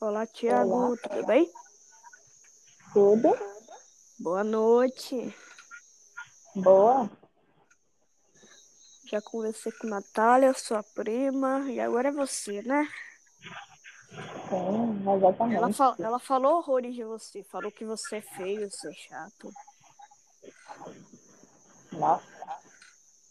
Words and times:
Olá, 0.00 0.26
Tiago, 0.26 0.70
Olá. 0.74 0.96
tudo 1.02 1.26
bem? 1.26 1.50
Tudo? 2.92 3.28
Boa 4.18 4.44
noite. 4.44 5.34
Boa? 6.54 7.10
Já 9.06 9.20
conversei 9.22 9.72
com 9.72 9.86
Natália, 9.86 10.52
sua 10.54 10.82
prima, 10.82 11.60
e 11.70 11.80
agora 11.80 12.08
é 12.08 12.12
você, 12.12 12.60
né? 12.62 12.86
Sim, 14.48 15.16
exatamente. 15.16 15.56
Ela, 15.56 15.72
fa- 15.72 15.96
ela 15.98 16.18
falou 16.18 16.58
horrores 16.58 16.94
de 16.94 17.04
você, 17.04 17.42
falou 17.44 17.70
que 17.70 17.84
você 17.84 18.16
é 18.16 18.20
feio, 18.22 18.70
você 18.70 18.88
é 18.88 18.92
chato. 18.92 19.52
Nossa, 21.92 22.24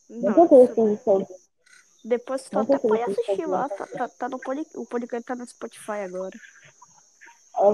nunca 0.09 0.55
isso 0.63 1.03
sobre. 1.03 1.27
depois 2.03 2.49
tu 2.49 2.57
até 2.57 2.79
pode 2.79 3.01
assistir 3.03 3.45
lá, 3.45 3.65
ela. 3.65 3.69
tá, 3.69 3.85
tá, 3.87 4.09
tá 4.09 4.29
no 4.29 4.39
pod, 4.39 4.65
o 4.75 4.85
podcast 4.85 5.25
tá 5.25 5.35
no 5.35 5.45
Spotify 5.47 6.01
agora. 6.05 6.39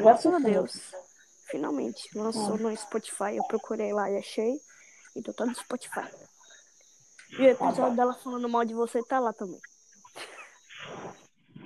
Graças 0.01 0.33
a. 0.33 0.39
Deus. 0.39 0.91
Finalmente, 1.49 2.17
lançou 2.17 2.57
no 2.57 2.75
Spotify, 2.77 3.35
eu 3.35 3.43
procurei 3.43 3.91
lá 3.91 4.09
e 4.09 4.17
achei, 4.17 4.57
então 5.15 5.33
tá 5.33 5.45
no 5.45 5.53
Spotify. 5.53 6.09
E 7.31 7.41
o 7.41 7.49
episódio 7.49 7.95
dela 7.95 8.13
falando 8.13 8.47
mal 8.47 8.63
de 8.63 8.73
você 8.73 9.03
tá 9.03 9.19
lá 9.19 9.33
também. 9.33 9.59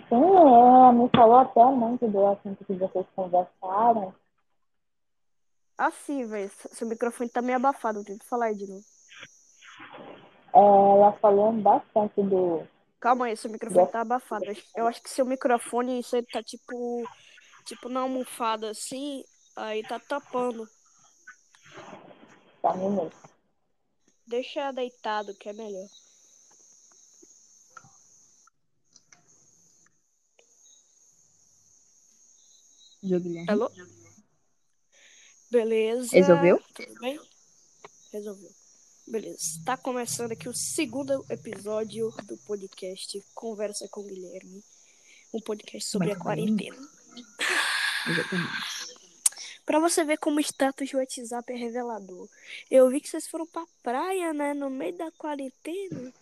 Sim, 0.09 0.15
ela 0.15 0.91
me 0.91 1.09
falou 1.09 1.37
até 1.37 1.63
muito 1.65 2.07
do 2.07 2.25
assunto 2.25 2.65
que 2.65 2.73
vocês 2.73 3.05
conversaram. 3.15 4.13
Assim, 5.77 6.25
velho, 6.25 6.49
seu 6.71 6.87
microfone 6.87 7.29
tá 7.29 7.41
meio 7.41 7.57
abafado, 7.57 8.03
tenta 8.03 8.23
falar 8.25 8.45
aí 8.45 8.55
de 8.55 8.67
novo. 8.67 8.85
É, 10.53 10.59
ela 10.59 11.11
falou 11.19 11.51
bastante 11.53 12.23
do. 12.23 12.65
Calma 12.99 13.25
aí, 13.25 13.35
seu 13.35 13.51
microfone 13.51 13.87
tá 13.87 14.01
abafado. 14.01 14.45
Eu 14.75 14.87
acho 14.87 15.01
que 15.03 15.09
seu 15.09 15.25
microfone, 15.25 15.99
isso 15.99 16.15
aí 16.15 16.23
tá 16.25 16.41
tipo. 16.41 17.03
Tipo 17.65 17.89
na 17.89 18.01
almofada 18.01 18.69
assim, 18.69 19.23
aí 19.55 19.81
tá 19.83 19.99
tapando. 19.99 20.69
Um 22.63 22.77
minuto. 22.77 23.17
Deixa 24.27 24.71
deitado 24.71 25.35
que 25.35 25.49
é 25.49 25.53
melhor. 25.53 25.87
Guilherme. 33.03 33.45
Alô? 33.47 33.71
Beleza. 35.51 36.09
Resolveu? 36.11 36.59
Tudo 36.73 36.99
bem? 36.99 37.19
Resolveu. 38.11 38.51
Beleza. 39.07 39.61
Tá 39.63 39.77
começando 39.77 40.31
aqui 40.31 40.49
o 40.49 40.53
segundo 40.53 41.23
episódio 41.29 42.11
do 42.25 42.37
podcast 42.37 43.23
Conversa 43.33 43.87
com 43.89 44.03
Guilherme. 44.03 44.63
Um 45.33 45.39
podcast 45.39 45.87
sobre 45.87 46.07
Muito 46.07 46.21
a 46.21 46.23
bem. 46.35 46.45
quarentena. 46.45 46.94
Exatamente. 48.07 48.95
Pra 49.65 49.79
você 49.79 50.03
ver 50.03 50.17
como 50.17 50.37
o 50.37 50.41
status 50.41 50.91
do 50.91 50.97
WhatsApp 50.97 51.51
é 51.51 51.55
revelador. 51.55 52.27
Eu 52.69 52.87
vi 52.89 53.01
que 53.01 53.09
vocês 53.09 53.27
foram 53.27 53.47
pra 53.47 53.65
praia, 53.81 54.31
né? 54.31 54.53
No 54.53 54.69
meio 54.69 54.95
da 54.95 55.11
quarentena. 55.17 56.13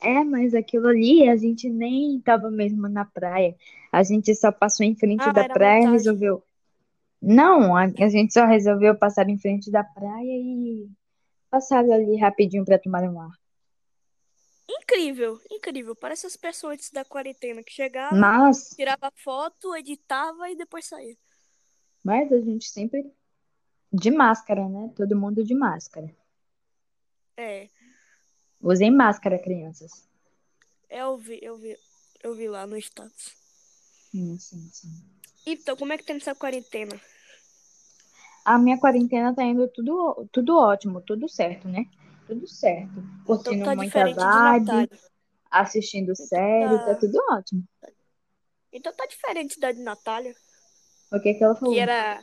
É, 0.00 0.24
mas 0.24 0.52
aquilo 0.52 0.88
ali 0.88 1.28
a 1.28 1.36
gente 1.36 1.68
nem 1.70 2.18
tava 2.20 2.50
mesmo 2.50 2.88
na 2.88 3.04
praia. 3.04 3.54
A 3.92 4.02
gente 4.02 4.34
só 4.34 4.50
passou 4.50 4.84
em 4.84 4.96
frente 4.96 5.22
Ah, 5.22 5.32
da 5.32 5.48
praia 5.48 5.84
e 5.84 5.92
resolveu. 5.92 6.42
Não, 7.20 7.76
a, 7.76 7.84
a 7.84 8.08
gente 8.08 8.32
só 8.32 8.44
resolveu 8.44 8.96
passar 8.96 9.28
em 9.28 9.38
frente 9.38 9.70
da 9.70 9.84
praia 9.84 10.36
e 10.36 10.88
passar 11.48 11.84
ali 11.84 12.16
rapidinho 12.16 12.64
pra 12.64 12.80
tomar 12.80 13.04
um 13.04 13.20
ar. 13.20 13.41
Incrível, 14.80 15.40
incrível. 15.50 15.94
Parece 15.94 16.26
as 16.26 16.36
pessoas 16.36 16.74
antes 16.74 16.90
da 16.90 17.04
quarentena 17.04 17.62
que 17.62 17.72
chegavam, 17.72 18.18
Mas, 18.18 18.70
tirava 18.74 19.10
foto, 19.16 19.74
editava 19.76 20.50
e 20.50 20.56
depois 20.56 20.86
saía. 20.86 21.16
mas 22.04 22.32
a 22.32 22.40
gente 22.40 22.68
sempre 22.68 23.12
de 23.92 24.10
máscara, 24.10 24.68
né? 24.68 24.92
Todo 24.96 25.16
mundo 25.18 25.44
de 25.44 25.54
máscara. 25.54 26.14
É, 27.36 27.68
Usem 28.60 28.90
máscara, 28.90 29.38
crianças. 29.38 30.08
eu 30.88 31.16
vi, 31.18 31.38
eu 31.42 31.56
vi, 31.58 31.76
eu 32.22 32.34
vi 32.34 32.48
lá 32.48 32.66
no 32.66 32.76
status. 32.78 33.36
Sim, 34.10 34.38
sim, 34.38 34.70
sim. 34.70 34.88
Então, 35.46 35.76
como 35.76 35.92
é 35.92 35.98
que 35.98 36.04
tá 36.04 36.14
nessa 36.14 36.34
quarentena? 36.34 37.00
A 38.44 38.58
minha 38.58 38.78
quarentena 38.78 39.34
tá 39.34 39.44
indo 39.44 39.68
tudo, 39.68 40.28
tudo 40.32 40.56
ótimo, 40.58 41.00
tudo 41.00 41.28
certo, 41.28 41.68
né? 41.68 41.86
Tudo 42.26 42.46
certo. 42.46 42.92
Então 42.98 43.24
Curtindo 43.24 43.64
tá 43.64 43.74
muita 43.74 44.04
diferente 44.04 44.18
de 44.18 44.70
vibe, 44.72 44.90
assistindo 45.50 46.14
série, 46.16 46.78
tá- 46.78 46.84
tá 46.86 46.94
tudo 46.96 47.18
ótimo. 47.30 47.64
Então 48.72 48.92
tá 48.94 49.06
diferente 49.06 49.60
da 49.60 49.70
de 49.72 49.80
Natália, 49.82 50.34
O 51.12 51.20
que 51.20 51.34
que 51.34 51.44
ela 51.44 51.54
falou? 51.54 51.74
que 51.74 51.80
era 51.80 52.22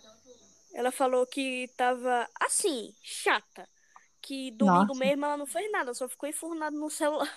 ela 0.74 0.92
falou 0.92 1.26
que 1.28 1.68
tava 1.76 2.28
assim, 2.40 2.94
chata. 3.04 3.68
Que 4.22 4.52
domingo 4.52 4.88
Nossa. 4.88 5.00
mesmo 5.00 5.26
ela 5.26 5.38
não 5.38 5.46
fez 5.46 5.72
nada, 5.72 5.94
só 5.94 6.08
ficou 6.10 6.28
enfurnada 6.28 6.76
no 6.76 6.90
celular. 6.90 7.32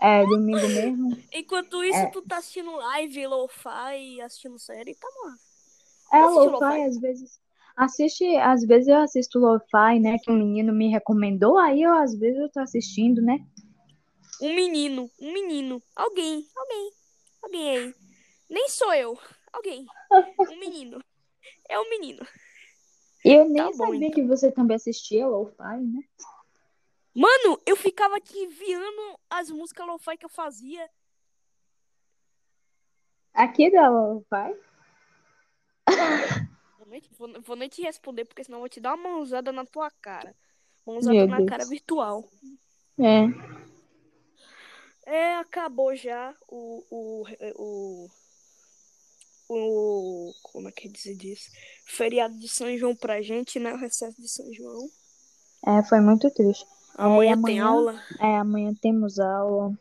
É, 0.00 0.24
domingo 0.24 0.66
mesmo. 0.68 1.08
Enquanto 1.32 1.82
isso, 1.84 1.98
É. 1.98 2.10
tu 2.10 2.22
tá 2.22 2.38
assistindo 2.38 2.70
live, 2.76 3.26
lo-fi, 3.26 4.20
assistindo 4.20 4.58
série, 4.58 4.94
tá 4.94 5.08
bom. 5.14 6.16
É, 6.16 6.24
lo-fi, 6.26 6.48
lo-fi? 6.50 6.82
às 6.84 6.98
vezes. 7.00 7.40
Assiste, 7.76 8.36
às 8.36 8.64
vezes 8.64 8.88
eu 8.88 8.96
assisto 8.98 9.38
lo-fi, 9.38 9.98
né? 10.00 10.18
Que 10.22 10.30
um 10.30 10.36
menino 10.36 10.72
me 10.72 10.88
recomendou, 10.88 11.58
aí 11.58 11.82
eu 11.82 11.94
às 11.94 12.14
vezes 12.14 12.38
eu 12.38 12.50
tô 12.50 12.60
assistindo, 12.60 13.22
né? 13.22 13.38
Um 14.40 14.54
menino, 14.54 15.10
um 15.20 15.32
menino. 15.32 15.82
Alguém, 15.96 16.46
alguém, 16.56 16.92
alguém 17.42 17.70
aí. 17.76 17.94
Nem 18.50 18.68
sou 18.68 18.92
eu. 18.92 19.18
Alguém. 19.52 19.86
Um 20.50 20.58
menino. 20.58 21.02
É 21.68 21.78
um 21.78 21.88
menino. 21.88 22.26
Eu 23.24 23.48
nem 23.48 23.62
Tá 23.62 23.70
bom, 23.70 23.72
sabia 23.86 23.96
então. 24.08 24.10
que 24.10 24.22
você 24.22 24.50
também 24.50 24.74
assistia 24.76 25.26
lo-fi, 25.26 25.78
né? 25.80 26.02
Mano, 27.14 27.60
eu 27.64 27.76
ficava 27.76 28.18
te 28.20 28.36
enviando 28.36 29.18
as 29.30 29.50
músicas 29.50 29.86
lo-fi 29.86 30.16
que 30.16 30.24
eu 30.24 30.30
fazia. 30.30 30.88
Aqui 33.32 33.70
da 33.70 33.88
lo-fi? 33.88 34.56
Vou 36.92 37.00
nem, 37.00 37.02
vou, 37.18 37.42
vou 37.42 37.56
nem 37.56 37.68
te 37.68 37.80
responder, 37.82 38.24
porque 38.26 38.44
senão 38.44 38.58
eu 38.58 38.62
vou 38.62 38.68
te 38.68 38.80
dar 38.80 38.94
uma 38.94 39.10
mãozada 39.10 39.50
na 39.50 39.64
tua 39.64 39.90
cara. 39.90 40.34
Mãozada 40.86 41.14
Meu 41.14 41.26
na 41.26 41.38
Deus. 41.38 41.48
cara 41.48 41.64
virtual. 41.64 42.28
É. 42.98 43.24
É, 45.10 45.36
acabou 45.36 45.94
já 45.96 46.34
o. 46.48 46.84
O. 46.90 47.26
O. 47.56 48.08
o 49.48 50.32
como 50.42 50.68
é 50.68 50.72
que 50.72 50.88
se 50.98 51.16
diz? 51.16 51.50
Feriado 51.86 52.38
de 52.38 52.48
São 52.48 52.76
João 52.76 52.94
pra 52.94 53.22
gente, 53.22 53.58
né? 53.58 53.72
O 53.72 53.78
recesso 53.78 54.20
de 54.20 54.28
São 54.28 54.52
João. 54.52 54.88
É, 55.66 55.82
foi 55.84 56.00
muito 56.00 56.30
triste. 56.30 56.66
Amanhã, 56.94 57.32
amanhã- 57.32 57.42
tem 57.46 57.60
aula. 57.60 58.02
É, 58.20 58.36
amanhã 58.36 58.74
temos 58.80 59.18
aula. 59.18 59.72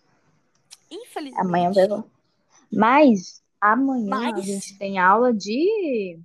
Infelizmente. 0.89 1.45
Amanhã 1.45 1.71
vai. 1.71 1.87
Mas 2.71 3.43
amanhã 3.59 4.05
a 4.15 4.31
Mas- 4.31 4.45
gente 4.45 4.77
tem 4.77 4.97
aula 4.97 5.33
de. 5.33 6.17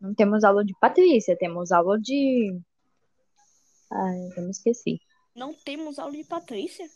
Não 0.00 0.14
temos 0.14 0.44
aula 0.44 0.64
de 0.64 0.74
Patrícia, 0.80 1.36
temos 1.36 1.72
aula 1.72 1.98
de. 2.00 2.60
Ai, 3.90 4.28
eu 4.36 4.42
me 4.44 4.50
esqueci. 4.50 5.00
Não 5.34 5.52
temos 5.54 5.98
aula 5.98 6.12
de 6.12 6.24
Patrícia? 6.24 6.88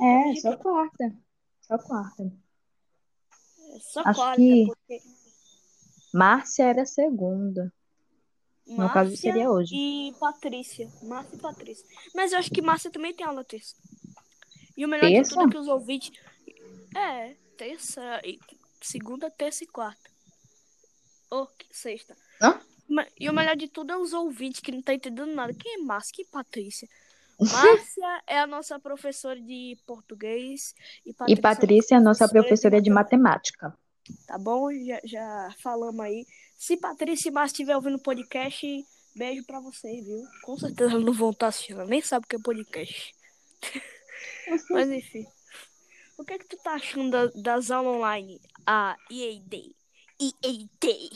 É, 0.00 0.34
só 0.40 0.56
quarta. 0.56 1.12
Só 1.60 1.78
quarta. 1.78 2.22
É 3.72 3.78
só 3.80 4.00
Acho 4.04 4.18
quarta, 4.20 4.36
que- 4.40 4.66
porque 4.66 5.00
Márcia 6.12 6.64
era 6.64 6.86
segunda. 6.86 7.72
No 8.66 8.88
caso, 8.88 9.10
Márcia 9.10 9.16
seria 9.16 9.50
hoje. 9.50 9.74
E 9.74 10.14
Patrícia. 10.18 10.88
Márcia 11.02 11.36
e 11.36 11.38
Patrícia. 11.40 11.86
Mas 12.14 12.32
eu 12.32 12.38
acho 12.38 12.50
que 12.50 12.62
Márcia 12.62 12.90
também 12.90 13.12
tem 13.14 13.26
aula 13.26 13.44
terça. 13.44 13.74
E 14.76 14.84
o 14.84 14.88
melhor 14.88 15.08
de 15.08 15.14
Terça? 15.16 15.30
tudo 15.34 15.48
é 15.48 15.50
que 15.50 15.58
os 15.58 15.68
ouvintes. 15.68 16.12
É, 16.96 17.34
terça, 17.56 18.20
segunda, 18.80 19.30
terça 19.30 19.64
e 19.64 19.66
quarta. 19.66 20.08
Ou 21.30 21.48
sexta. 21.70 22.16
Hã? 22.40 22.60
E 23.18 23.28
o 23.28 23.32
melhor 23.32 23.56
de 23.56 23.68
tudo 23.68 23.92
é 23.92 23.96
os 23.96 24.12
ouvintes 24.12 24.60
que 24.60 24.72
não 24.72 24.82
tá 24.82 24.92
entendendo 24.94 25.32
nada. 25.34 25.54
Quem 25.54 25.74
é 25.74 25.78
Márcia? 25.78 26.12
Quem 26.14 26.24
é 26.24 26.28
Patrícia? 26.30 26.88
Márcia 27.40 28.22
é 28.26 28.38
a 28.40 28.46
nossa 28.46 28.78
professora 28.78 29.40
de 29.40 29.78
português. 29.86 30.74
E 31.06 31.12
Patrícia, 31.12 31.38
E 31.38 31.42
Patrícia 31.42 31.94
é 31.94 31.98
a 31.98 32.00
nossa 32.00 32.28
professora 32.28 32.80
de 32.82 32.90
matemática. 32.90 33.68
matemática. 33.68 34.26
Tá 34.26 34.36
bom? 34.38 34.72
Já, 34.72 35.00
já 35.04 35.54
falamos 35.62 36.00
aí. 36.00 36.26
Se 36.56 36.76
Patrícia 36.76 37.28
e 37.28 37.32
Márcia 37.32 37.54
estiver 37.54 37.76
ouvindo 37.76 37.96
o 37.96 38.02
podcast, 38.02 38.66
beijo 39.14 39.44
pra 39.46 39.60
vocês, 39.60 40.04
viu? 40.04 40.22
Com 40.42 40.58
certeza 40.58 40.98
não 40.98 41.12
vão 41.12 41.30
estar 41.30 41.46
assistindo. 41.48 41.80
Ela 41.80 41.88
nem 41.88 42.00
sabe 42.02 42.24
o 42.26 42.28
que 42.28 42.36
é 42.36 42.38
podcast. 42.40 43.14
Mas 44.70 44.90
enfim. 44.90 45.24
O 46.18 46.24
que 46.24 46.32
é 46.34 46.38
que 46.38 46.46
tu 46.48 46.56
tá 46.58 46.72
achando 46.72 47.10
da- 47.10 47.30
das 47.40 47.70
aulas 47.70 47.94
online? 47.96 48.40
A 48.66 48.96
EA 49.10 49.40
Day. 49.46 49.74
EA 50.20 50.66
Day. 50.80 51.10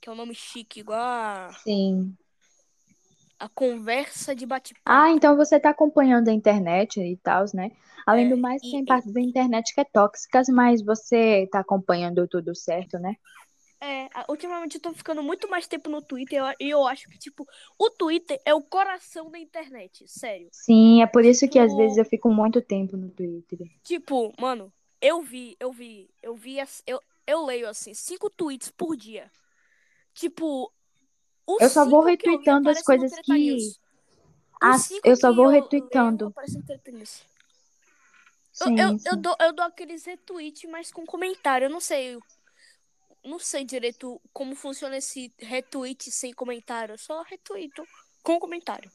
Que 0.00 0.08
é 0.08 0.12
um 0.12 0.14
nome 0.16 0.34
chique, 0.34 0.80
igual 0.80 0.98
a... 1.00 1.50
Sim. 1.62 2.16
a 3.38 3.48
conversa 3.48 4.34
de 4.34 4.46
bate-papo. 4.46 4.84
Ah, 4.84 5.10
então 5.10 5.36
você 5.36 5.60
tá 5.60 5.70
acompanhando 5.70 6.28
a 6.28 6.32
internet 6.32 7.00
e 7.00 7.16
tal, 7.18 7.44
né? 7.54 7.70
Além 8.06 8.26
É, 8.26 8.30
do 8.30 8.36
mais, 8.38 8.60
e- 8.62 8.70
tem 8.70 8.80
e- 8.82 8.86
parte 8.86 9.12
da 9.12 9.20
internet 9.20 9.74
que 9.74 9.80
é 9.80 9.84
tóxicas, 9.84 10.48
mas 10.48 10.82
você 10.82 11.46
tá 11.52 11.60
acompanhando 11.60 12.26
tudo 12.26 12.54
certo, 12.54 12.98
né? 12.98 13.14
É, 13.80 14.08
ultimamente 14.28 14.76
eu 14.76 14.80
tô 14.82 14.92
ficando 14.92 15.22
muito 15.22 15.48
mais 15.48 15.66
tempo 15.66 15.88
no 15.88 16.02
Twitter 16.02 16.42
e 16.60 16.70
eu, 16.70 16.86
acho 16.86 17.08
que, 17.08 17.18
tipo, 17.18 17.46
o 17.78 17.90
Twitter 17.90 18.40
é 18.44 18.52
o 18.54 18.62
coração 18.62 19.30
da 19.30 19.38
internet, 19.38 20.06
sério. 20.08 20.50
Sim, 20.52 21.00
é 21.02 21.06
por 21.06 21.24
isso 21.24 21.48
que 21.48 21.58
às 21.58 21.70
Tipo- 21.70 21.76
vezes 21.76 21.96
eu 21.96 22.04
fico 22.04 22.30
muito 22.30 22.60
tempo 22.60 22.98
no 22.98 23.08
Twitter. 23.10 23.58
Tipo, 23.82 24.32
mano, 24.40 24.72
eu 25.00 25.22
vi, 25.22 25.56
eu 25.58 25.72
vi, 25.72 26.08
eu 26.22 26.34
vi, 26.36 26.56
eu, 26.86 27.02
eu 27.26 27.44
leio, 27.44 27.68
assim, 27.68 27.94
cinco 27.94 28.28
tweets 28.30 28.70
por 28.70 28.96
dia. 28.96 29.30
Tipo, 30.18 30.72
Eu 31.60 31.70
só 31.70 31.84
vou 31.84 32.00
eu 32.00 32.06
retweetando 32.06 32.68
as 32.68 32.82
coisas 32.82 33.12
que- 33.20 33.58
cinco 34.80 35.00
eu 35.04 35.16
só 35.16 35.32
vou 35.32 35.44
eu 35.44 35.50
retweetando. 35.50 36.34
Eu, 38.60 38.76
eu, 38.76 38.98
eu, 39.06 39.16
dou, 39.16 39.36
eu 39.40 39.52
dou 39.52 39.64
aqueles 39.64 40.04
retweets, 40.04 40.68
mas 40.68 40.90
com 40.90 41.06
comentário. 41.06 41.66
Eu 41.66 41.70
não 41.70 41.80
sei. 41.80 42.18
Não 43.24 43.38
sei 43.38 43.64
direito 43.64 44.20
como 44.32 44.56
funciona 44.56 44.96
esse 44.96 45.32
retweet 45.38 46.10
sem 46.10 46.32
comentário. 46.32 46.94
Eu 46.94 46.98
só 46.98 47.22
retweeto 47.22 47.86
com 48.24 48.40
comentário. 48.40 48.90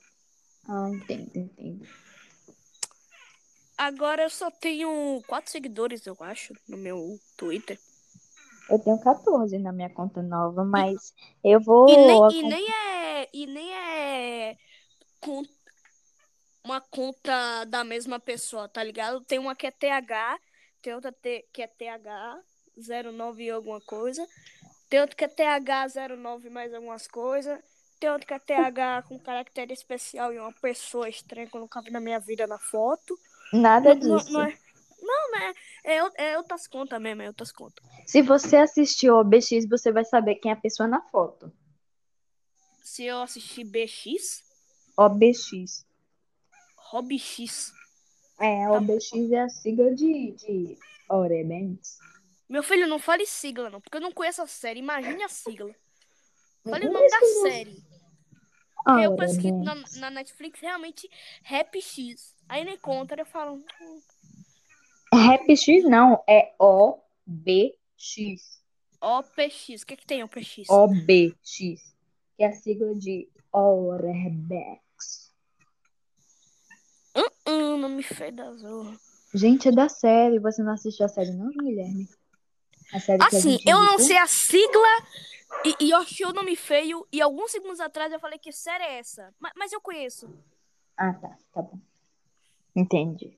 Ah, 0.67 0.89
entendo, 0.93 1.31
entendo. 1.33 1.87
Agora 3.77 4.23
eu 4.23 4.29
só 4.29 4.51
tenho 4.51 5.21
quatro 5.27 5.49
seguidores, 5.51 6.05
eu 6.05 6.17
acho, 6.19 6.53
no 6.67 6.77
meu 6.77 7.17
Twitter. 7.37 7.79
Eu 8.73 8.79
tenho 8.79 8.99
14 8.99 9.59
na 9.59 9.71
minha 9.71 9.89
conta 9.89 10.23
nova, 10.23 10.65
mas 10.65 11.13
eu 11.43 11.61
vou. 11.61 11.87
E 11.87 11.95
nem, 11.95 12.31
e 12.31 12.41
nem 12.41 12.73
é. 12.73 13.29
E 13.31 13.45
nem 13.45 13.73
é. 13.75 14.57
con- 15.21 15.45
uma 16.63 16.81
conta 16.81 17.65
da 17.65 17.83
mesma 17.83 18.19
pessoa, 18.19 18.67
tá 18.67 18.83
ligado? 18.83 19.21
Tem 19.21 19.37
uma 19.37 19.55
que 19.55 19.67
é 19.67 19.71
TH, 19.71 20.39
tem 20.81 20.95
outra 20.95 21.13
que 21.51 21.61
é 21.61 21.67
TH 21.67 22.39
09 23.13 23.43
e 23.43 23.51
alguma 23.51 23.79
coisa. 23.81 24.25
Tem 24.89 24.99
outra 25.01 25.15
que 25.15 25.23
é 25.23 25.27
TH 25.27 25.87
09 26.17 26.49
mais 26.49 26.73
algumas 26.73 27.07
coisas. 27.07 27.59
Tem 27.99 28.09
outra 28.09 28.25
que 28.25 28.33
é 28.33 28.39
TH 28.39 29.03
com 29.07 29.19
caractere 29.19 29.71
especial 29.71 30.33
e 30.33 30.39
uma 30.39 30.51
pessoa 30.53 31.07
estranha 31.07 31.47
que 31.47 31.55
eu 31.55 31.61
nunca 31.61 31.79
vi 31.81 31.91
na 31.91 31.99
minha 31.99 32.19
vida 32.19 32.47
na 32.47 32.57
foto. 32.57 33.15
Nada 33.53 33.93
Não, 33.93 34.07
não, 34.07 34.17
disso. 34.17 34.33
não 34.33 34.41
é. 34.41 34.57
Não, 35.03 35.31
né? 35.31 35.53
É, 35.83 36.31
é 36.31 36.37
outras 36.37 36.67
contas 36.67 36.99
mesmo, 37.01 37.21
é 37.21 37.27
outras 37.27 37.51
contas. 37.51 37.85
Se 38.07 38.21
você 38.21 38.55
assistiu 38.57 39.15
o 39.15 39.19
OBX, 39.19 39.67
você 39.69 39.91
vai 39.91 40.05
saber 40.05 40.35
quem 40.35 40.49
é 40.51 40.53
a 40.53 40.57
pessoa 40.59 40.87
na 40.87 41.01
foto. 41.09 41.51
Se 42.81 43.03
eu 43.05 43.21
assistir 43.21 43.63
BX, 43.63 44.43
OBX. 44.97 45.85
Hobby 46.91 47.17
X. 47.17 47.73
É, 48.39 48.65
Tá 48.67 48.73
OBX 48.73 49.31
é 49.31 49.41
a 49.41 49.49
sigla 49.49 49.95
de, 49.95 50.31
de 50.31 50.77
Orebens. 51.09 51.97
Meu 52.47 52.61
filho, 52.61 52.87
não 52.87 52.99
fale 52.99 53.25
sigla, 53.25 53.69
não, 53.69 53.81
porque 53.81 53.97
eu 53.97 54.01
não 54.01 54.11
conheço 54.11 54.41
a 54.41 54.47
série. 54.47 54.79
Imagine 54.79 55.23
a 55.23 55.29
sigla. 55.29 55.73
Fale 56.63 56.85
o 56.87 56.91
Não 56.91 56.93
nome 56.93 57.09
da 57.09 57.17
escreveu. 57.17 57.51
série. 57.51 57.83
Porque 58.83 59.05
eu 59.05 59.15
que 59.41 59.51
na, 59.51 59.75
na 59.99 60.09
Netflix 60.09 60.59
realmente 60.59 61.09
Rap 61.43 61.81
X. 61.81 62.35
Aí 62.49 62.63
nem 62.65 62.77
conta, 62.77 63.15
eu 63.15 63.25
falo. 63.25 63.55
hum, 63.55 64.01
Rap 65.13 65.55
X 65.55 65.83
não, 65.83 66.23
é 66.27 66.53
OBX. 66.59 67.75
OPX. 69.01 69.81
O 69.81 69.85
que, 69.85 69.97
que 69.97 70.05
tem 70.05 70.23
OPX? 70.23 70.69
OBX. 70.69 71.57
Que 72.35 72.43
é 72.43 72.47
a 72.47 72.51
sigla 72.53 72.95
de 72.95 73.29
Orebex. 73.51 75.31
Hum, 77.15 77.29
hum, 77.47 77.77
não 77.77 77.89
me 77.89 78.03
fez 78.03 78.33
da 78.33 78.51
zorra. 78.53 78.97
Gente, 79.33 79.67
é 79.67 79.71
da 79.71 79.89
série. 79.89 80.39
Você 80.39 80.63
não 80.63 80.73
assistiu 80.73 81.05
a 81.05 81.09
série, 81.09 81.31
não, 81.31 81.49
Guilherme? 81.49 82.07
A 82.93 82.99
série 82.99 83.23
Assim, 83.23 83.57
eu 83.67 83.83
não 83.83 83.97
sei 83.99 84.17
a 84.17 84.27
sigla 84.27 85.07
e, 85.65 85.85
e 85.85 85.89
eu 85.91 85.97
achei 85.97 86.25
o 86.25 86.33
nome 86.33 86.55
feio. 86.55 87.07
E 87.11 87.21
alguns 87.21 87.51
segundos 87.51 87.79
atrás 87.79 88.11
eu 88.11 88.19
falei 88.19 88.39
que 88.39 88.51
série 88.51 88.83
é 88.83 88.99
essa. 88.99 89.33
Mas, 89.39 89.51
mas 89.55 89.71
eu 89.71 89.81
conheço. 89.81 90.29
Ah, 90.97 91.13
tá. 91.13 91.37
Tá 91.53 91.61
bom. 91.61 91.79
Entendi. 92.75 93.37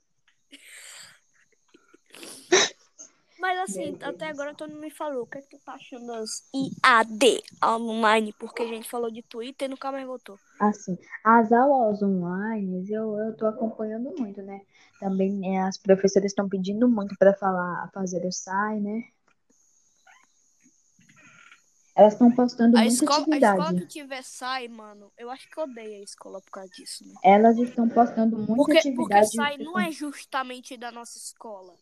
Mas 3.37 3.59
assim, 3.59 3.97
até 4.01 4.29
agora 4.29 4.55
tu 4.55 4.65
não 4.65 4.79
me 4.79 4.89
falou. 4.89 5.23
O 5.23 5.27
que, 5.27 5.37
é 5.37 5.41
que 5.41 5.49
tu 5.49 5.59
tá 5.63 5.73
achando 5.73 6.07
das 6.07 6.43
IAD 6.53 7.43
online? 7.63 8.33
Porque 8.33 8.63
a 8.63 8.67
gente 8.67 8.89
falou 8.89 9.11
de 9.11 9.21
Twitter 9.21 9.67
e 9.67 9.69
nunca 9.69 9.91
mais 9.91 10.05
voltou. 10.07 10.39
Assim, 10.59 10.97
as 11.23 11.51
aulas 11.51 12.01
online, 12.01 12.89
eu, 12.89 13.17
eu 13.19 13.35
tô 13.37 13.45
acompanhando 13.45 14.11
muito, 14.17 14.41
né? 14.41 14.61
Também 14.99 15.55
é, 15.57 15.61
as 15.61 15.77
professoras 15.77 16.31
estão 16.31 16.49
pedindo 16.49 16.87
muito 16.89 17.15
para 17.19 17.33
falar, 17.35 17.89
fazer 17.93 18.25
o 18.25 18.31
SAI, 18.31 18.79
né? 18.79 19.03
Elas 21.95 22.13
estão 22.13 22.29
postando 22.31 22.77
A 22.77 22.81
muita 22.81 22.93
escola, 22.93 23.19
a 23.19 23.21
atividade. 23.21 23.59
escola 23.59 23.79
que 23.79 23.87
tiver 23.87 24.23
sai, 24.23 24.67
mano, 24.67 25.11
eu 25.17 25.29
acho 25.29 25.49
que 25.49 25.57
eu 25.57 25.63
odeio 25.63 26.01
a 26.01 26.03
escola 26.03 26.41
por 26.41 26.51
causa 26.51 26.69
disso, 26.69 27.05
né? 27.07 27.13
Elas 27.23 27.57
estão 27.57 27.87
postando 27.87 28.35
muita 28.37 28.55
Porque, 28.55 28.73
porque 28.91 29.13
atividade. 29.13 29.31
sai 29.35 29.57
não 29.57 29.79
é 29.79 29.91
justamente 29.91 30.75
da 30.75 30.91
nossa 30.91 31.17
escola. 31.17 31.73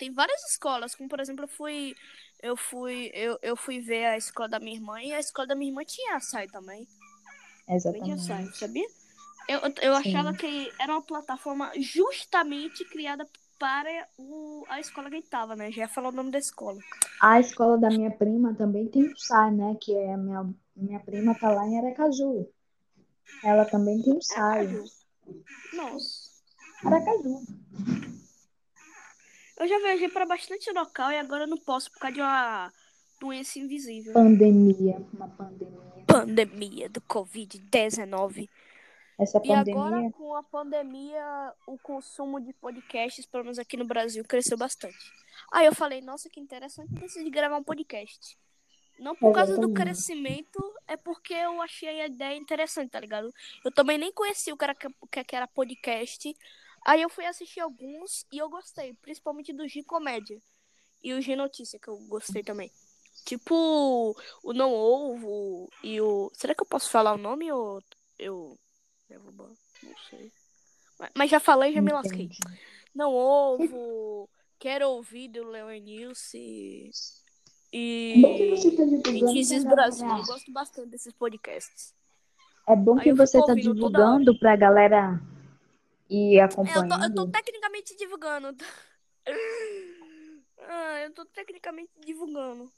Tem 0.00 0.10
várias 0.10 0.42
escolas, 0.50 0.94
como 0.94 1.10
por 1.10 1.20
exemplo, 1.20 1.44
eu 1.44 1.48
fui. 1.48 1.94
Eu 2.42 2.56
fui. 2.56 3.10
Eu, 3.12 3.38
eu 3.42 3.54
fui 3.54 3.80
ver 3.80 4.06
a 4.06 4.16
escola 4.16 4.48
da 4.48 4.58
minha 4.58 4.74
irmã 4.74 4.98
e 5.02 5.12
a 5.12 5.20
escola 5.20 5.48
da 5.48 5.54
minha 5.54 5.70
irmã 5.70 5.84
tinha 5.84 6.16
a 6.16 6.20
SAI 6.20 6.48
também. 6.48 6.88
Também 7.82 8.02
tinha 8.02 8.16
Exatamente. 8.16 8.56
sabia? 8.56 8.86
Eu, 9.46 9.60
eu, 9.60 9.96
Sim. 9.96 10.16
achava 10.16 10.32
que 10.32 10.72
era 10.78 10.92
uma 10.92 11.02
plataforma 11.02 11.70
justamente 11.76 12.82
criada 12.86 13.28
para 13.58 14.08
o, 14.16 14.64
a 14.70 14.80
escola 14.80 15.10
que 15.10 15.16
ele 15.16 15.26
tava, 15.26 15.54
né? 15.54 15.70
Já 15.70 15.86
falar 15.86 16.08
o 16.08 16.12
nome 16.12 16.30
da 16.30 16.38
escola. 16.38 16.80
A 17.20 17.38
escola 17.38 17.76
da 17.76 17.90
minha 17.90 18.10
prima 18.10 18.54
também 18.54 18.88
tem 18.88 19.02
o 19.02 19.18
SAI, 19.18 19.50
né? 19.50 19.76
Que 19.78 19.94
é 19.94 20.14
a 20.14 20.16
minha, 20.16 20.50
minha 20.74 21.00
prima 21.00 21.34
tá 21.34 21.50
lá 21.50 21.66
em 21.66 21.78
Aracaju. 21.78 22.48
Ela 23.44 23.66
também 23.66 24.00
tem 24.00 24.14
o 24.14 24.22
SAI. 24.22 24.60
Aracaju. 24.60 24.84
Nossa. 25.74 26.30
Aracaju. 26.86 27.42
Eu 29.60 29.68
já 29.68 29.78
viajei 29.78 30.08
para 30.08 30.24
bastante 30.24 30.72
local 30.72 31.12
e 31.12 31.18
agora 31.18 31.44
eu 31.44 31.46
não 31.46 31.58
posso 31.58 31.92
por 31.92 32.00
causa 32.00 32.14
de 32.14 32.22
uma 32.22 32.72
doença 33.20 33.58
invisível. 33.58 34.14
Pandemia, 34.14 34.96
uma 35.12 35.28
pandemia. 35.28 36.04
Pandemia 36.06 36.88
do 36.88 37.00
Covid-19. 37.02 38.48
Essa 39.18 39.38
E 39.44 39.52
agora, 39.52 39.90
pandemia 39.90 40.12
com 40.12 40.34
a 40.34 40.42
pandemia, 40.42 41.52
o 41.66 41.78
consumo 41.78 42.40
de 42.40 42.54
podcasts, 42.54 43.26
pelo 43.26 43.44
menos 43.44 43.58
aqui 43.58 43.76
no 43.76 43.84
Brasil, 43.84 44.24
cresceu 44.24 44.56
bastante. 44.56 44.96
Aí 45.52 45.66
eu 45.66 45.74
falei, 45.74 46.00
nossa, 46.00 46.30
que 46.30 46.40
interessante, 46.40 46.94
decidi 46.94 47.28
gravar 47.28 47.58
um 47.58 47.62
podcast. 47.62 48.38
Não 48.98 49.14
por 49.14 49.34
causa 49.34 49.58
do 49.58 49.74
crescimento, 49.74 50.58
é 50.88 50.96
porque 50.96 51.34
eu 51.34 51.60
achei 51.60 52.00
a 52.00 52.06
ideia 52.06 52.36
interessante, 52.36 52.90
tá 52.90 53.00
ligado? 53.00 53.30
Eu 53.62 53.70
também 53.70 53.98
nem 53.98 54.10
conhecia 54.10 54.54
o 54.54 54.56
que 54.56 54.64
era, 54.64 54.76
o 55.00 55.06
que 55.06 55.36
era 55.36 55.46
podcast. 55.46 56.34
Aí 56.86 57.02
eu 57.02 57.10
fui 57.10 57.24
assistir 57.26 57.60
alguns 57.60 58.24
e 58.32 58.38
eu 58.38 58.48
gostei, 58.48 58.94
principalmente 58.94 59.52
do 59.52 59.68
G 59.68 59.82
Comédia. 59.82 60.40
E 61.02 61.12
o 61.14 61.20
G 61.20 61.34
Notícia, 61.36 61.78
que 61.78 61.88
eu 61.88 61.96
gostei 62.08 62.42
também. 62.42 62.70
Tipo, 63.24 64.14
o 64.42 64.52
Não 64.52 64.72
Ovo 64.72 65.68
e 65.82 66.00
o. 66.00 66.30
Será 66.34 66.54
que 66.54 66.62
eu 66.62 66.66
posso 66.66 66.90
falar 66.90 67.14
o 67.14 67.18
nome 67.18 67.50
ou 67.52 67.82
eu. 68.18 68.58
Derrubar? 69.08 69.48
Não 69.82 69.94
sei. 70.08 70.32
Mas- 70.98 71.10
já 71.30 71.40
falei, 71.40 71.72
já 71.72 71.80
me 71.80 71.92
lasquei. 71.92 72.28
Não 72.94 73.14
Ovo, 73.14 74.28
Quero 74.58 74.88
Ouvir 74.90 75.28
do 75.28 75.50
É 77.72 78.38
que 78.38 78.50
você 78.50 78.68
e. 78.68 78.76
tá 78.76 78.84
divulgando 78.84 79.26
Notícias 79.26 79.64
pra 79.64 79.74
Brasil. 79.74 80.06
galera. 80.06 80.22
Eu 80.22 80.26
gosto 80.26 80.52
bastante 80.52 80.88
desses 80.90 81.12
podcasts. 81.14 81.94
É 82.68 82.76
bom 82.76 82.98
que 82.98 83.08
eu 83.10 83.16
você 83.16 83.42
tá 83.44 83.54
divulgando 83.54 84.38
pra 84.38 84.54
galera 84.56 85.20
ir 86.10 86.40
É, 86.40 86.76
eu 86.76 86.88
tô, 86.88 86.94
eu 86.94 87.14
tô 87.14 87.26
acompanhando. 87.26 87.32
tecnicamente 87.32 87.96
divulgando. 87.96 88.56
Ah, 90.62 91.00
eu 91.00 91.12
tô 91.12 91.24
tecnicamente 91.24 91.90
divulgando. 92.04 92.70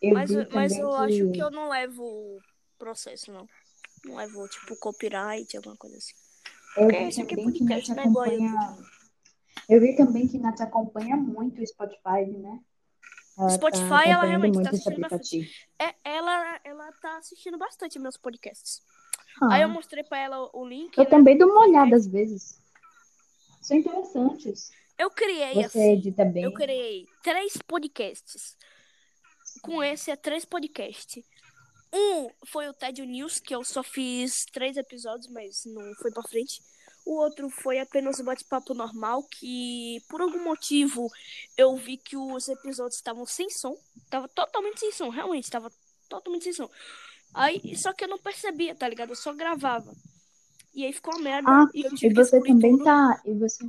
Eu 0.00 0.14
Mas, 0.14 0.30
mas 0.50 0.72
eu 0.72 0.94
acho 0.94 1.26
que 1.26 1.32
que 1.32 1.42
eu 1.42 1.50
não 1.50 1.68
levo 1.68 2.40
processo, 2.78 3.30
não. 3.30 3.46
Não 4.04 4.16
levo, 4.16 4.48
tipo, 4.48 4.74
copyright, 4.76 5.56
alguma 5.56 5.76
coisa 5.76 5.98
assim. 5.98 6.14
eu 6.76 6.84
Porque 6.84 6.96
vi 6.96 7.08
isso 7.08 7.22
aqui 7.22 7.34
é 7.34 7.36
também 7.36 7.52
que 7.52 7.72
é 7.72 7.78
igual 8.06 8.24
a 8.24 8.28
acompanha. 8.28 8.52
YouTube. 8.52 8.88
Eu 9.68 9.80
vi 9.80 9.96
também 9.96 10.26
que 10.26 10.38
Nath 10.38 10.60
acompanha 10.62 11.16
muito 11.16 11.62
o 11.62 11.66
Spotify, 11.66 12.26
né? 12.38 12.60
Ela 13.38 13.50
Spotify, 13.50 13.84
tá 13.84 13.86
ela 13.86 14.00
acompanhando 14.00 14.26
realmente 14.26 14.54
tá 14.62 14.70
esse 14.70 14.70
assistindo 14.70 15.00
bastante. 15.00 15.68
É, 15.78 15.94
ela, 16.04 16.60
ela 16.64 16.92
tá 17.00 17.18
assistindo 17.18 17.58
bastante 17.58 17.98
meus 17.98 18.16
podcasts. 18.16 18.82
Aí 19.50 19.62
eu 19.62 19.68
Ah, 19.68 19.72
mostrei 19.74 20.02
pra 20.04 20.18
ela 20.18 20.50
o 20.52 20.64
link, 20.66 20.96
eu 20.96 21.04
né? 21.04 21.10
também 21.10 21.38
dou 21.38 21.48
uma 21.48 21.66
olhada 21.66 21.96
às 21.96 22.06
vezes. 22.06 22.59
São 23.60 23.76
interessantes. 23.76 24.70
Eu 24.98 25.10
criei 25.10 25.54
Você 25.54 25.78
assim. 25.78 25.92
edita 25.92 26.24
bem. 26.24 26.44
Eu 26.44 26.52
criei 26.52 27.06
três 27.22 27.56
podcasts. 27.56 28.56
Com 29.62 29.82
esse 29.82 30.10
é 30.10 30.16
três 30.16 30.44
podcasts. 30.44 31.24
Um 31.92 32.30
foi 32.46 32.68
o 32.68 32.72
Ted 32.72 33.04
News, 33.04 33.40
que 33.40 33.54
eu 33.54 33.64
só 33.64 33.82
fiz 33.82 34.44
três 34.52 34.76
episódios, 34.76 35.26
mas 35.32 35.64
não 35.66 35.94
foi 35.94 36.12
pra 36.12 36.22
frente. 36.22 36.62
O 37.04 37.14
outro 37.14 37.50
foi 37.50 37.78
apenas 37.78 38.20
um 38.20 38.24
bate-papo 38.24 38.74
normal, 38.74 39.24
que 39.24 40.00
por 40.08 40.20
algum 40.20 40.44
motivo 40.44 41.10
eu 41.56 41.76
vi 41.76 41.96
que 41.96 42.16
os 42.16 42.48
episódios 42.48 42.96
estavam 42.96 43.26
sem 43.26 43.50
som. 43.50 43.76
Tava 44.08 44.28
totalmente 44.28 44.80
sem 44.80 44.92
som, 44.92 45.08
realmente, 45.08 45.50
tava 45.50 45.72
totalmente 46.08 46.44
sem 46.44 46.52
som. 46.52 46.70
Aí, 47.34 47.76
só 47.76 47.92
que 47.92 48.04
eu 48.04 48.08
não 48.08 48.18
percebia, 48.18 48.74
tá 48.74 48.88
ligado? 48.88 49.10
Eu 49.10 49.16
só 49.16 49.32
gravava. 49.32 49.92
E 50.74 50.84
aí 50.84 50.92
ficou 50.92 51.14
uma 51.14 51.22
merda. 51.22 51.48
Ah, 51.50 51.66
e 51.74 51.84
e 52.06 52.14
você 52.14 52.40
também 52.40 52.72
tudo. 52.72 52.84
tá. 52.84 53.20
E 53.24 53.34
você, 53.34 53.64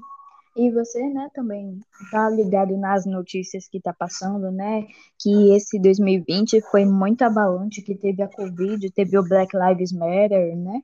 e 0.56 0.70
você, 0.72 1.02
né, 1.10 1.30
também 1.34 1.80
tá 2.12 2.30
ligado 2.30 2.78
nas 2.78 3.06
notícias 3.06 3.68
que 3.68 3.80
tá 3.80 3.94
passando, 3.94 4.52
né? 4.52 4.88
Que 5.20 5.56
esse 5.56 5.80
2020 5.80 6.62
foi 6.70 6.86
muito 6.86 7.24
abalante, 7.24 7.82
que 7.82 7.96
teve 7.96 8.22
a 8.22 8.28
Covid, 8.28 8.90
teve 8.92 9.18
o 9.18 9.24
Black 9.24 9.56
Lives 9.56 9.92
Matter, 9.92 10.56
né? 10.58 10.82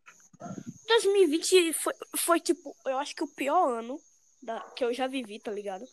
2020 0.87 1.73
foi, 1.73 1.93
foi 2.15 2.39
tipo, 2.39 2.75
eu 2.85 2.97
acho 2.97 3.15
que 3.15 3.23
o 3.23 3.27
pior 3.27 3.79
ano 3.79 3.99
da, 4.41 4.59
que 4.75 4.83
eu 4.83 4.93
já 4.93 5.07
vivi, 5.07 5.39
tá 5.39 5.51
ligado? 5.51 5.85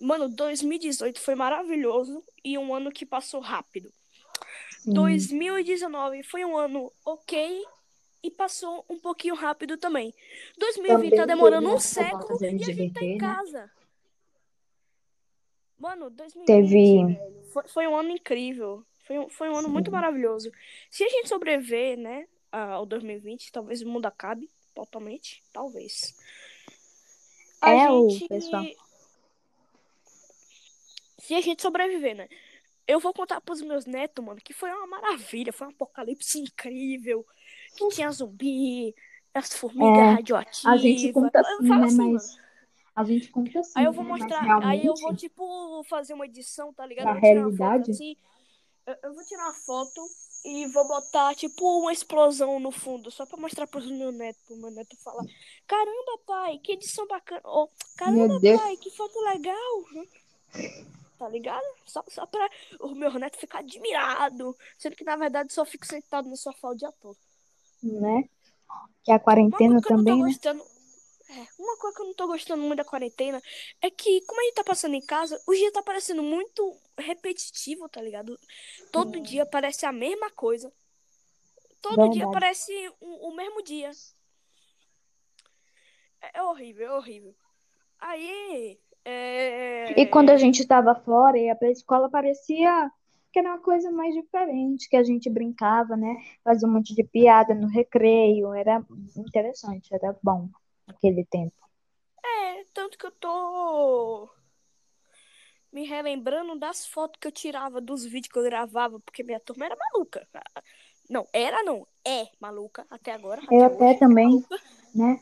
Mano, 0.00 0.28
2018 0.28 1.20
foi 1.20 1.34
maravilhoso 1.34 2.24
e 2.44 2.56
um 2.56 2.74
ano 2.74 2.90
que 2.90 3.04
passou 3.04 3.40
rápido. 3.40 3.92
Sim. 4.80 4.94
2019 4.94 6.22
foi 6.22 6.44
um 6.44 6.56
ano 6.56 6.90
ok 7.04 7.62
e 8.22 8.30
passou 8.30 8.84
um 8.88 8.98
pouquinho 8.98 9.34
rápido 9.34 9.76
também. 9.76 10.14
2020 10.58 11.10
tá 11.10 11.16
Também 11.16 11.26
demorando 11.26 11.66
teve 11.66 11.76
um 11.76 11.80
século 11.80 12.38
e 12.40 12.46
a 12.46 12.50
gente 12.72 12.92
tá 12.92 13.04
em 13.04 13.14
né? 13.14 13.18
casa. 13.18 13.70
Mano, 15.78 16.10
2020 16.10 16.46
Teve. 16.46 17.44
foi, 17.52 17.68
foi 17.68 17.86
um 17.88 17.96
ano 17.96 18.10
incrível. 18.10 18.84
Foi, 19.04 19.18
um- 19.18 19.28
foi 19.28 19.48
um 19.48 19.56
ano 19.56 19.68
muito 19.68 19.86
Sim. 19.86 19.92
maravilhoso. 19.92 20.52
Se 20.90 21.02
a 21.02 21.08
gente 21.08 21.28
sobreviver, 21.28 21.98
né, 21.98 22.28
ao 22.52 22.86
2020, 22.86 23.50
talvez 23.50 23.82
o 23.82 23.88
mundo 23.88 24.06
acabe 24.06 24.48
totalmente. 24.74 25.42
Talvez. 25.52 26.14
A 27.60 27.70
É, 27.72 27.90
o 27.90 28.08
gente. 28.08 28.28
pessoal. 28.28 28.64
Se 31.18 31.34
a 31.34 31.40
gente 31.40 31.62
sobreviver, 31.62 32.14
né? 32.16 32.28
Eu 32.86 32.98
vou 32.98 33.12
contar 33.12 33.40
pros 33.40 33.60
meus 33.62 33.86
netos, 33.86 34.24
mano, 34.24 34.40
que 34.40 34.52
foi 34.52 34.70
uma 34.70 34.86
maravilha, 34.86 35.52
foi 35.52 35.66
um 35.68 35.70
apocalipse 35.70 36.38
incrível. 36.38 37.24
Que 37.76 37.88
tinha 37.88 38.10
zumbi, 38.10 38.94
as 39.34 39.52
formigas 39.54 39.98
É, 39.98 40.10
radioativas. 40.12 40.66
A 40.66 40.76
gente 40.76 41.12
conta 41.12 41.40
assim, 41.40 41.68
né? 41.68 41.86
assim, 41.86 41.96
Mas 41.96 42.36
mano. 42.36 42.42
a 42.94 43.04
gente 43.04 43.28
conta 43.30 43.60
assim, 43.60 43.72
Aí 43.74 43.84
eu 43.84 43.92
vou 43.92 44.04
né? 44.04 44.10
Mostrar, 44.10 44.66
aí 44.66 44.86
eu 44.86 44.94
vou, 44.94 45.14
tipo, 45.14 45.84
fazer 45.84 46.14
uma 46.14 46.26
edição, 46.26 46.72
tá 46.72 46.84
ligado? 46.86 47.06
na 47.06 47.10
Eu 47.10 47.20
vou 47.20 47.22
tirar 47.22 47.40
uma 47.40 47.50
foto 47.56 47.58
realidade, 47.58 47.90
assim. 47.90 48.16
Eu, 48.86 48.96
eu 49.04 49.14
vou 49.14 49.24
tirar 49.24 49.44
uma 49.44 49.54
foto 49.54 50.00
e 50.44 50.66
vou 50.66 50.86
botar, 50.88 51.34
tipo, 51.34 51.80
uma 51.80 51.92
explosão 51.92 52.58
no 52.58 52.72
fundo, 52.72 53.10
só 53.10 53.24
pra 53.24 53.38
mostrar 53.38 53.66
pros 53.66 53.88
meu 53.90 54.10
neto, 54.12 54.38
pro 54.46 54.56
meu 54.56 54.70
neto 54.70 54.96
falar: 54.96 55.24
Caramba, 55.66 56.18
pai, 56.26 56.58
que 56.58 56.72
edição 56.72 57.06
bacana. 57.06 57.40
Ou, 57.44 57.70
Caramba, 57.96 58.40
pai, 58.40 58.76
que 58.76 58.90
foto 58.90 59.18
legal. 59.20 59.84
Tá 61.18 61.28
ligado? 61.28 61.64
Só, 61.86 62.02
só 62.08 62.26
pra 62.26 62.50
o 62.80 62.94
meu 62.96 63.12
neto 63.18 63.38
ficar 63.38 63.60
admirado. 63.60 64.56
Sendo 64.76 64.96
que, 64.96 65.04
na 65.04 65.14
verdade, 65.14 65.52
só 65.52 65.64
fico 65.64 65.86
sentado 65.86 66.28
no 66.28 66.36
sofá 66.36 66.70
o 66.70 66.74
dia 66.74 66.90
todo. 67.00 67.16
Né? 67.82 68.28
Que 69.04 69.12
a 69.12 69.18
quarentena 69.18 69.80
também, 69.80 70.22
né? 70.22 70.28
gostando. 70.28 70.62
É, 71.30 71.46
uma 71.58 71.78
coisa 71.78 71.96
que 71.96 72.02
eu 72.02 72.06
não 72.06 72.14
tô 72.14 72.26
gostando 72.26 72.62
muito 72.62 72.76
da 72.76 72.84
quarentena 72.84 73.40
é 73.80 73.90
que, 73.90 74.20
como 74.26 74.40
a 74.40 74.44
gente 74.44 74.54
tá 74.54 74.64
passando 74.64 74.94
em 74.94 75.00
casa, 75.00 75.40
o 75.46 75.52
dia 75.54 75.72
tá 75.72 75.82
parecendo 75.82 76.22
muito 76.22 76.76
repetitivo, 76.98 77.88
tá 77.88 78.02
ligado? 78.02 78.38
Todo 78.90 79.18
dia 79.20 79.46
parece 79.46 79.86
a 79.86 79.92
mesma 79.92 80.30
coisa. 80.30 80.70
Todo 81.80 82.10
dia 82.10 82.26
verdade. 82.26 82.32
parece 82.32 82.92
o, 83.00 83.30
o 83.30 83.34
mesmo 83.34 83.62
dia. 83.62 83.90
É, 86.20 86.38
é 86.38 86.42
horrível, 86.42 86.86
é 86.86 86.92
horrível. 86.96 87.34
Aí, 87.98 88.78
E 89.96 90.06
quando 90.06 90.30
a 90.30 90.34
é... 90.34 90.38
gente 90.38 90.60
estava 90.60 90.94
fora, 90.94 91.38
ia 91.38 91.56
pra 91.56 91.70
escola, 91.70 92.10
parecia 92.10 92.90
que 93.32 93.38
era 93.38 93.48
uma 93.48 93.58
coisa 93.58 93.90
mais 93.90 94.14
diferente, 94.14 94.88
que 94.88 94.96
a 94.96 95.02
gente 95.02 95.30
brincava, 95.30 95.96
né? 95.96 96.16
Fazia 96.44 96.68
um 96.68 96.72
monte 96.72 96.94
de 96.94 97.02
piada 97.02 97.54
no 97.54 97.66
recreio, 97.66 98.52
era 98.52 98.84
interessante, 99.16 99.92
era 99.94 100.16
bom 100.22 100.48
aquele 100.86 101.24
tempo. 101.24 101.54
É, 102.24 102.64
tanto 102.72 102.98
que 102.98 103.06
eu 103.06 103.10
tô 103.10 104.28
me 105.72 105.86
relembrando 105.86 106.58
das 106.58 106.86
fotos 106.86 107.18
que 107.18 107.26
eu 107.26 107.32
tirava, 107.32 107.80
dos 107.80 108.04
vídeos 108.04 108.28
que 108.30 108.38
eu 108.38 108.44
gravava, 108.44 109.00
porque 109.00 109.22
minha 109.22 109.40
turma 109.40 109.64
era 109.64 109.76
maluca. 109.76 110.28
Não, 111.08 111.26
era 111.32 111.62
não, 111.62 111.86
é 112.06 112.28
maluca 112.38 112.86
até 112.90 113.12
agora, 113.12 113.40
Eu 113.50 113.64
até 113.64 113.74
até 113.74 113.84
hoje, 113.84 113.94
é 113.94 113.98
também, 113.98 114.26
maluca, 114.26 114.60
né? 114.94 115.20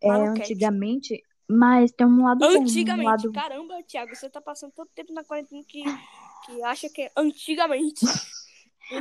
É, 0.00 0.10
antigamente, 0.10 1.22
mas 1.48 1.92
tem 1.92 2.06
um 2.06 2.24
lado 2.24 2.38
bom, 2.38 2.46
um 2.46 2.62
Antigamente, 2.62 3.04
lado, 3.04 3.32
caramba, 3.32 3.82
Thiago, 3.82 4.14
você 4.14 4.30
tá 4.30 4.40
passando 4.40 4.72
tanto 4.72 4.90
tempo 4.94 5.12
na 5.12 5.24
quarentena 5.24 5.62
que, 5.66 5.82
que 6.40 6.62
acha 6.62 6.88
que 6.88 7.02
é 7.02 7.12
antigamente. 7.16 8.04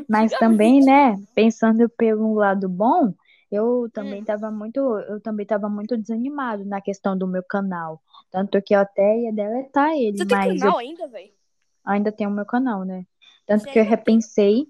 mas 0.07 0.33
também, 0.35 0.83
né? 0.83 1.15
Pensando 1.35 1.89
pelo 1.89 2.33
lado 2.33 2.67
bom, 2.69 3.13
eu 3.51 3.89
também 3.93 4.19
Hum, 4.19 4.21
estava 4.21 4.51
muito, 4.51 4.79
eu 4.79 5.19
também 5.21 5.43
estava 5.43 5.69
muito 5.69 5.97
desanimado 5.97 6.65
na 6.65 6.81
questão 6.81 7.17
do 7.17 7.27
meu 7.27 7.43
canal, 7.43 8.01
tanto 8.31 8.61
que 8.61 8.75
eu 8.75 8.79
até 8.79 9.19
ia 9.21 9.33
deletar 9.33 9.91
ele, 9.93 10.17
você 10.17 10.25
tem 10.25 10.37
mas 10.37 10.63
eu 10.63 10.73
canal 10.75 10.77
ainda, 10.77 11.07
velho? 11.07 11.33
ainda 11.85 12.11
tenho 12.11 12.29
o 12.29 12.33
meu 12.33 12.45
canal, 12.45 12.83
né? 12.85 13.05
Tanto 13.47 13.63
Você 13.63 13.69
que 13.69 13.79
eu 13.79 13.83
tem? 13.83 13.85
repensei, 13.85 14.67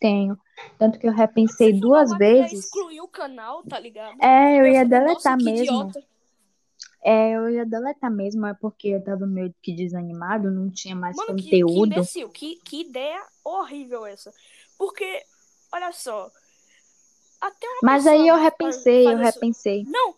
tenho, 0.00 0.36
tanto 0.78 0.98
que 0.98 1.06
eu 1.08 1.12
repensei 1.12 1.72
Se 1.72 1.80
for 1.80 1.80
duas 1.80 2.16
vezes. 2.16 2.66
excluiu 2.66 3.04
o 3.04 3.08
canal, 3.08 3.62
tá 3.64 3.78
ligado? 3.78 4.18
É, 4.20 4.60
eu 4.60 4.66
Eu 4.66 4.66
ia 4.66 4.84
nossa, 5.04 5.34
deletar 5.34 5.36
que 5.36 5.50
mesmo. 5.50 5.50
idiota. 5.50 6.02
É, 7.08 7.36
eu 7.36 7.48
ia 7.48 7.64
deletar 7.64 8.10
mesmo, 8.10 8.44
é 8.46 8.54
porque 8.54 8.88
eu 8.88 9.00
tava 9.00 9.24
meio 9.28 9.54
que 9.62 9.72
desanimado, 9.72 10.50
não 10.50 10.68
tinha 10.68 10.96
mais 10.96 11.16
Mano, 11.16 11.36
que, 11.36 11.44
que 11.44 11.60
conteúdo. 11.62 11.86
imbecil, 11.86 12.28
que, 12.30 12.56
que 12.56 12.80
ideia 12.80 13.24
horrível 13.44 14.04
essa. 14.04 14.34
Porque, 14.76 15.22
olha 15.70 15.92
só, 15.92 16.28
até 17.40 17.64
uma 17.64 17.78
Mas 17.80 18.08
aí 18.08 18.26
eu 18.26 18.34
faz, 18.34 18.44
repensei, 18.46 19.06
eu 19.06 19.12
fazer 19.12 19.18
su... 19.18 19.34
repensei. 19.34 19.84
Não, 19.86 20.16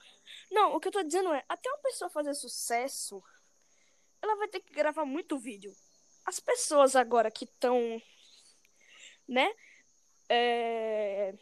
não, 0.51 0.77
o 0.77 0.81
que 0.81 0.89
eu 0.89 0.93
tô 0.93 1.03
dizendo 1.03 1.31
é, 1.31 1.45
até 1.47 1.69
uma 1.69 1.83
pessoa 1.83 2.09
fazer 2.09 2.33
sucesso, 2.33 3.23
ela 4.23 4.37
vai 4.37 4.49
ter 4.49 4.61
que 4.61 4.73
gravar 4.73 5.05
muito 5.05 5.37
vídeo. 5.37 5.75
As 6.25 6.41
pessoas 6.41 6.97
agora 6.97 7.31
que 7.31 7.45
estão, 7.45 8.01
né, 9.29 9.53
é, 10.27 11.35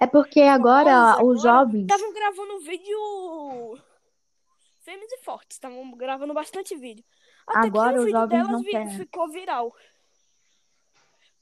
É 0.00 0.06
porque 0.06 0.40
agora 0.40 1.22
os 1.22 1.44
agora, 1.44 1.64
jovens, 1.66 1.82
estavam 1.82 2.14
gravando 2.14 2.60
vídeo 2.60 3.78
firmes 4.84 5.10
e 5.10 5.18
fortes, 5.18 5.56
estavam 5.56 5.90
gravando 5.96 6.34
bastante 6.34 6.76
vídeo. 6.76 7.04
Até 7.46 7.62
que 7.62 7.66
agora 7.66 7.96
um 7.96 7.98
os 8.00 8.04
vídeo 8.04 8.26
delas 8.26 8.62
vi- 8.62 8.96
ficou 8.98 9.28
viral. 9.30 9.74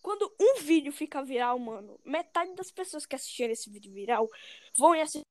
Quando 0.00 0.32
um 0.40 0.60
vídeo 0.62 0.92
fica 0.92 1.22
viral, 1.22 1.58
mano, 1.58 1.98
metade 2.04 2.54
das 2.54 2.70
pessoas 2.70 3.04
que 3.04 3.14
assistiram 3.14 3.52
esse 3.52 3.68
vídeo 3.70 3.92
viral 3.92 4.28
vão 4.76 4.94
e 4.94 5.00
assistir. 5.00 5.22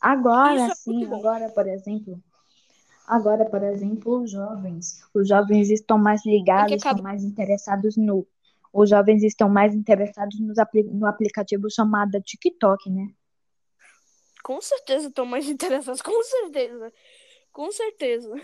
Agora 0.00 0.60
é 0.60 0.74
sim, 0.74 1.04
agora, 1.12 1.50
por 1.50 1.66
exemplo, 1.68 2.22
agora, 3.06 3.44
por 3.44 3.62
exemplo, 3.62 4.22
os 4.22 4.30
jovens, 4.30 5.02
os 5.12 5.28
jovens 5.28 5.70
estão 5.70 5.98
mais 5.98 6.22
que 6.22 6.30
ligados, 6.30 6.72
estão 6.76 7.02
mais 7.02 7.22
interessados 7.22 7.96
no, 7.96 8.26
os 8.72 8.88
jovens 8.88 9.22
estão 9.22 9.48
mais 9.48 9.74
interessados 9.74 10.40
nos 10.40 10.56
apli- 10.58 10.84
no 10.84 11.06
aplicativo 11.06 11.70
chamado 11.70 12.20
TikTok, 12.22 12.88
né? 12.88 13.12
Com 14.42 14.60
certeza 14.60 15.08
estão 15.08 15.26
mais 15.26 15.46
interessados. 15.48 16.02
Com 16.02 16.22
certeza. 16.22 16.92
Com 17.52 17.70
certeza. 17.70 18.34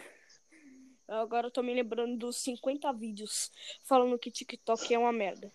Agora 1.09 1.47
eu 1.47 1.51
tô 1.51 1.63
me 1.63 1.73
lembrando 1.73 2.17
dos 2.17 2.37
50 2.39 2.93
vídeos 2.93 3.51
falando 3.85 4.19
que 4.19 4.31
TikTok 4.31 4.93
é 4.93 4.99
uma 4.99 5.13
merda. 5.13 5.53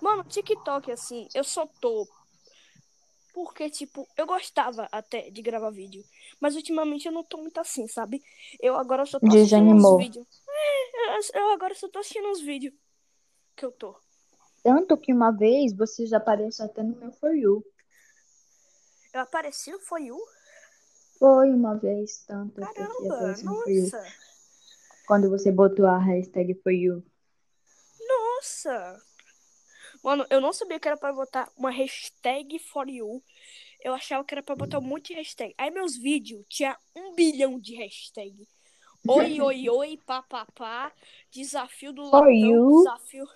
Mano, 0.00 0.24
TikTok, 0.24 0.90
assim, 0.90 1.28
eu 1.34 1.44
só 1.44 1.66
tô. 1.80 2.08
Porque, 3.32 3.70
tipo, 3.70 4.08
eu 4.16 4.26
gostava 4.26 4.88
até 4.90 5.30
de 5.30 5.42
gravar 5.42 5.70
vídeo. 5.70 6.02
Mas 6.40 6.56
ultimamente 6.56 7.06
eu 7.06 7.12
não 7.12 7.22
tô 7.22 7.36
muito 7.36 7.58
assim, 7.60 7.86
sabe? 7.86 8.22
Eu 8.58 8.76
agora 8.76 9.06
só 9.06 9.20
tô 9.20 9.26
assistindo 9.26 9.42
uns 9.42 9.50
Desanimou. 9.50 9.98
vídeos. 9.98 10.26
É, 10.48 11.16
eu, 11.18 11.42
eu 11.42 11.50
agora 11.50 11.74
só 11.74 11.88
tô 11.88 11.98
assistindo 12.00 12.28
uns 12.28 12.40
vídeos 12.40 12.74
que 13.54 13.64
eu 13.64 13.70
tô. 13.70 13.94
Tanto 14.62 14.96
que 14.96 15.12
uma 15.12 15.30
vez 15.30 15.72
você 15.72 16.06
já 16.06 16.16
apareceu 16.16 16.64
até 16.64 16.82
no 16.82 16.96
meu 16.96 17.12
For 17.12 17.34
You. 17.34 17.64
Eu 19.12 19.20
apareci 19.20 19.70
no 19.70 19.80
For 19.80 19.98
You? 20.00 20.18
Foi 21.18 21.50
uma 21.50 21.76
vez, 21.76 22.24
tanto 22.26 22.60
Caramba, 22.60 23.34
nossa. 23.42 24.04
Quando 25.06 25.28
você 25.28 25.50
botou 25.52 25.86
a 25.86 25.98
hashtag 25.98 26.54
For 26.62 26.72
You. 26.72 27.04
Nossa. 28.08 29.02
Mano, 30.02 30.24
eu 30.30 30.40
não 30.40 30.52
sabia 30.52 30.80
que 30.80 30.88
era 30.88 30.96
pra 30.96 31.12
botar 31.12 31.50
uma 31.56 31.70
hashtag 31.70 32.58
for 32.58 32.88
you. 32.88 33.22
Eu 33.82 33.92
achava 33.92 34.24
que 34.24 34.32
era 34.32 34.42
pra 34.42 34.56
botar 34.56 34.78
um 34.78 34.82
monte 34.82 35.08
de 35.08 35.14
hashtag. 35.14 35.54
Aí 35.58 35.70
meus 35.70 35.96
vídeos 35.96 36.44
tinha 36.48 36.76
um 36.96 37.14
bilhão 37.14 37.58
de 37.58 37.74
hashtag. 37.74 38.48
Oi, 39.06 39.40
oi, 39.40 39.68
oi, 39.68 39.98
pá, 40.06 40.22
pá, 40.22 40.46
pá. 40.54 40.92
Desafio 41.30 41.92
do 41.92 42.08
For 42.08 42.24
latão. 42.26 42.78
Desafio. 42.78 43.26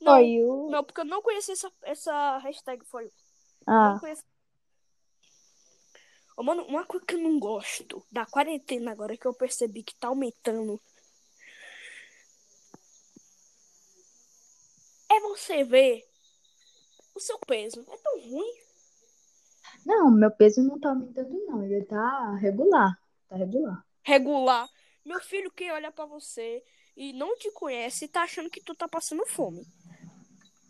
Não, 0.00 0.12
For 0.12 0.20
you. 0.20 0.68
não, 0.70 0.84
porque 0.84 1.00
eu 1.00 1.04
não 1.06 1.22
conheço 1.22 1.52
essa, 1.52 1.72
essa 1.82 2.38
hashtag 2.38 2.84
for 2.84 3.02
you. 3.02 3.12
Ah, 3.66 3.92
Não 3.94 4.00
conheço. 4.00 4.22
Ô, 6.36 6.42
mano, 6.42 6.64
uma 6.64 6.84
coisa 6.84 7.06
que 7.06 7.14
eu 7.14 7.20
não 7.20 7.38
gosto 7.38 8.04
da 8.12 8.26
quarentena 8.26 8.92
agora 8.92 9.16
que 9.16 9.26
eu 9.26 9.32
percebi 9.32 9.82
que 9.82 9.94
tá 9.94 10.08
aumentando 10.08 10.78
é 15.10 15.20
você 15.20 15.64
ver 15.64 16.04
o 17.14 17.20
seu 17.20 17.38
peso. 17.38 17.80
É 17.80 17.96
tão 17.96 18.20
ruim. 18.20 18.54
não, 19.86 20.10
meu 20.10 20.30
peso 20.30 20.62
não 20.62 20.78
tá 20.78 20.90
aumentando, 20.90 21.32
não. 21.46 21.64
Ele 21.64 21.84
tá 21.86 22.34
regular. 22.34 23.00
Tá 23.28 23.36
regular. 23.36 23.86
regular. 24.02 24.68
Meu 25.04 25.20
filho, 25.20 25.50
quem 25.50 25.72
olha 25.72 25.90
pra 25.90 26.04
você 26.04 26.62
e 26.96 27.12
não 27.12 27.38
te 27.38 27.50
conhece, 27.52 28.08
tá 28.08 28.22
achando 28.22 28.50
que 28.50 28.60
tu 28.60 28.74
tá 28.74 28.86
passando 28.86 29.24
fome. 29.26 29.66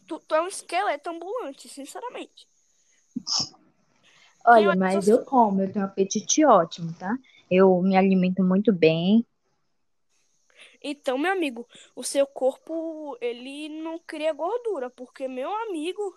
Tu, 0.06 0.18
tu 0.20 0.34
é 0.34 0.42
um 0.42 0.46
esqueleto 0.46 1.10
ambulante, 1.10 1.68
sinceramente. 1.68 2.46
Olha, 4.46 4.74
mas 4.76 5.08
eu 5.08 5.24
como, 5.24 5.62
eu 5.62 5.72
tenho 5.72 5.84
um 5.84 5.88
apetite 5.88 6.44
ótimo, 6.44 6.92
tá? 6.98 7.16
Eu 7.50 7.80
me 7.82 7.96
alimento 7.96 8.42
muito 8.44 8.72
bem. 8.72 9.24
Então, 10.82 11.18
meu 11.18 11.32
amigo, 11.32 11.66
o 11.94 12.02
seu 12.02 12.26
corpo, 12.26 13.16
ele 13.20 13.68
não 13.68 13.98
cria 13.98 14.32
gordura, 14.32 14.88
porque, 14.90 15.28
meu 15.28 15.52
amigo, 15.64 16.16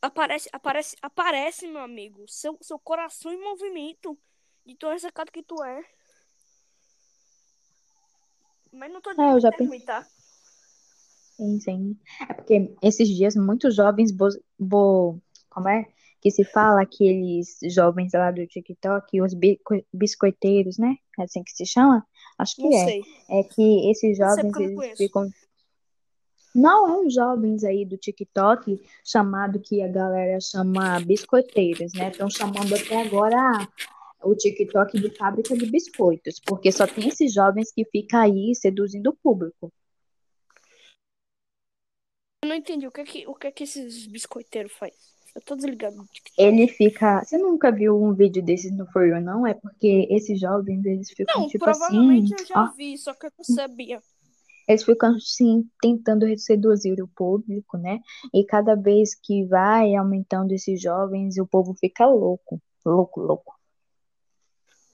aparece, 0.00 0.48
aparece, 0.52 0.96
aparece, 1.02 1.66
meu 1.66 1.82
amigo, 1.82 2.24
seu, 2.28 2.56
seu 2.60 2.78
coração 2.78 3.32
em 3.32 3.40
movimento, 3.42 4.18
de 4.64 4.76
tão 4.76 4.90
ressecado 4.90 5.30
que 5.32 5.42
tu 5.42 5.62
é. 5.62 5.82
Mas 8.72 8.92
não 8.92 9.00
tô 9.00 9.10
É, 9.10 9.32
eu 9.32 9.38
dizendo 9.38 9.40
já 9.40 9.50
que 9.50 9.62
é 9.62 9.66
ruim, 9.66 9.80
tá? 9.80 10.06
Sim, 11.36 11.58
sim. 11.60 11.96
É 12.28 12.34
porque 12.34 12.74
esses 12.82 13.08
dias 13.08 13.34
muitos 13.34 13.74
jovens 13.74 14.12
bo, 14.12 14.28
bo- 14.58 15.18
como 15.48 15.68
é 15.68 15.86
que 16.20 16.30
se 16.30 16.44
fala 16.44 16.82
aqueles 16.82 17.58
jovens 17.62 18.12
lá 18.12 18.30
do 18.30 18.46
TikTok, 18.46 19.22
os 19.22 19.32
biscoiteiros, 19.92 20.76
né? 20.76 20.96
É 21.18 21.22
assim 21.22 21.42
que 21.42 21.52
se 21.52 21.64
chama? 21.64 22.06
Acho 22.38 22.56
que 22.56 22.62
Não 22.62 22.76
é. 22.76 22.84
sei. 22.84 23.02
É 23.28 23.42
que 23.42 23.90
esses 23.90 24.18
jovens 24.18 24.52
não 24.52 24.60
eles 24.60 24.98
ficam 24.98 25.30
Não, 26.54 26.88
é 26.88 27.06
uns 27.06 27.14
jovens 27.14 27.64
aí 27.64 27.86
do 27.86 27.96
TikTok 27.96 28.80
chamado 29.04 29.60
que 29.60 29.80
a 29.82 29.88
galera 29.88 30.38
chama 30.40 31.00
biscoiteiros, 31.00 31.92
né? 31.94 32.10
Estão 32.10 32.28
chamando 32.28 32.74
até 32.74 33.00
agora 33.00 33.66
o 34.22 34.34
TikTok 34.34 35.00
de 35.00 35.16
fábrica 35.16 35.56
de 35.56 35.64
biscoitos, 35.64 36.38
porque 36.40 36.70
só 36.70 36.86
tem 36.86 37.08
esses 37.08 37.32
jovens 37.32 37.72
que 37.72 37.84
ficam 37.86 38.20
aí 38.20 38.54
seduzindo 38.54 39.08
o 39.08 39.16
público. 39.16 39.72
Eu 42.44 42.48
não 42.48 42.56
entendi 42.56 42.86
o 42.86 42.92
que 42.92 43.04
que, 43.04 43.26
o 43.26 43.34
que 43.34 43.50
que 43.52 43.64
esses 43.64 44.06
biscoiteiros 44.06 44.72
faz. 44.72 45.19
Eu 45.34 45.40
tô 45.42 45.54
desligado. 45.54 45.96
do 45.96 46.04
TikTok. 46.06 46.34
Ele 46.36 46.66
fica. 46.68 47.22
Você 47.24 47.38
nunca 47.38 47.70
viu 47.70 48.00
um 48.02 48.12
vídeo 48.14 48.42
desses 48.42 48.72
no 48.76 48.86
For 48.90 49.06
You, 49.06 49.20
não? 49.20 49.46
É 49.46 49.54
porque 49.54 50.06
esses 50.10 50.38
jovens, 50.40 50.84
eles 50.84 51.10
ficam 51.10 51.42
Não, 51.42 51.48
tipo 51.48 51.64
provavelmente 51.64 52.34
assim. 52.34 52.42
eu 52.42 52.48
já 52.48 52.62
ó, 52.64 52.72
vi, 52.76 52.98
só 52.98 53.14
que 53.14 53.26
eu 53.26 53.32
não 53.38 53.44
sabia. 53.44 54.02
eles 54.68 54.84
ficam 54.84 55.14
assim, 55.16 55.68
tentando 55.80 56.26
seduzir 56.38 57.00
o 57.02 57.08
público, 57.08 57.78
né? 57.78 58.00
E 58.34 58.44
cada 58.44 58.74
vez 58.74 59.14
que 59.14 59.44
vai 59.46 59.94
aumentando 59.94 60.52
esses 60.52 60.80
jovens, 60.82 61.38
o 61.38 61.46
povo 61.46 61.74
fica 61.74 62.06
louco. 62.06 62.60
Louco, 62.84 63.20
louco. 63.20 63.54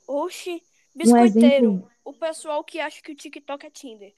Oxi, 0.07 0.55
Um 0.55 0.99
biscoiteiro. 0.99 1.67
exemplo. 1.67 1.91
O 2.05 2.13
pessoal 2.13 2.63
que 2.63 2.79
acha 2.79 3.03
que 3.03 3.13
o 3.13 3.17
TikTok 3.17 3.67
é 3.67 3.71
Tinder. 3.71 4.15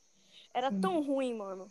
Era 0.54 0.68
Hum. 0.70 0.80
tão 0.80 1.02
ruim, 1.02 1.34
mano. 1.36 1.70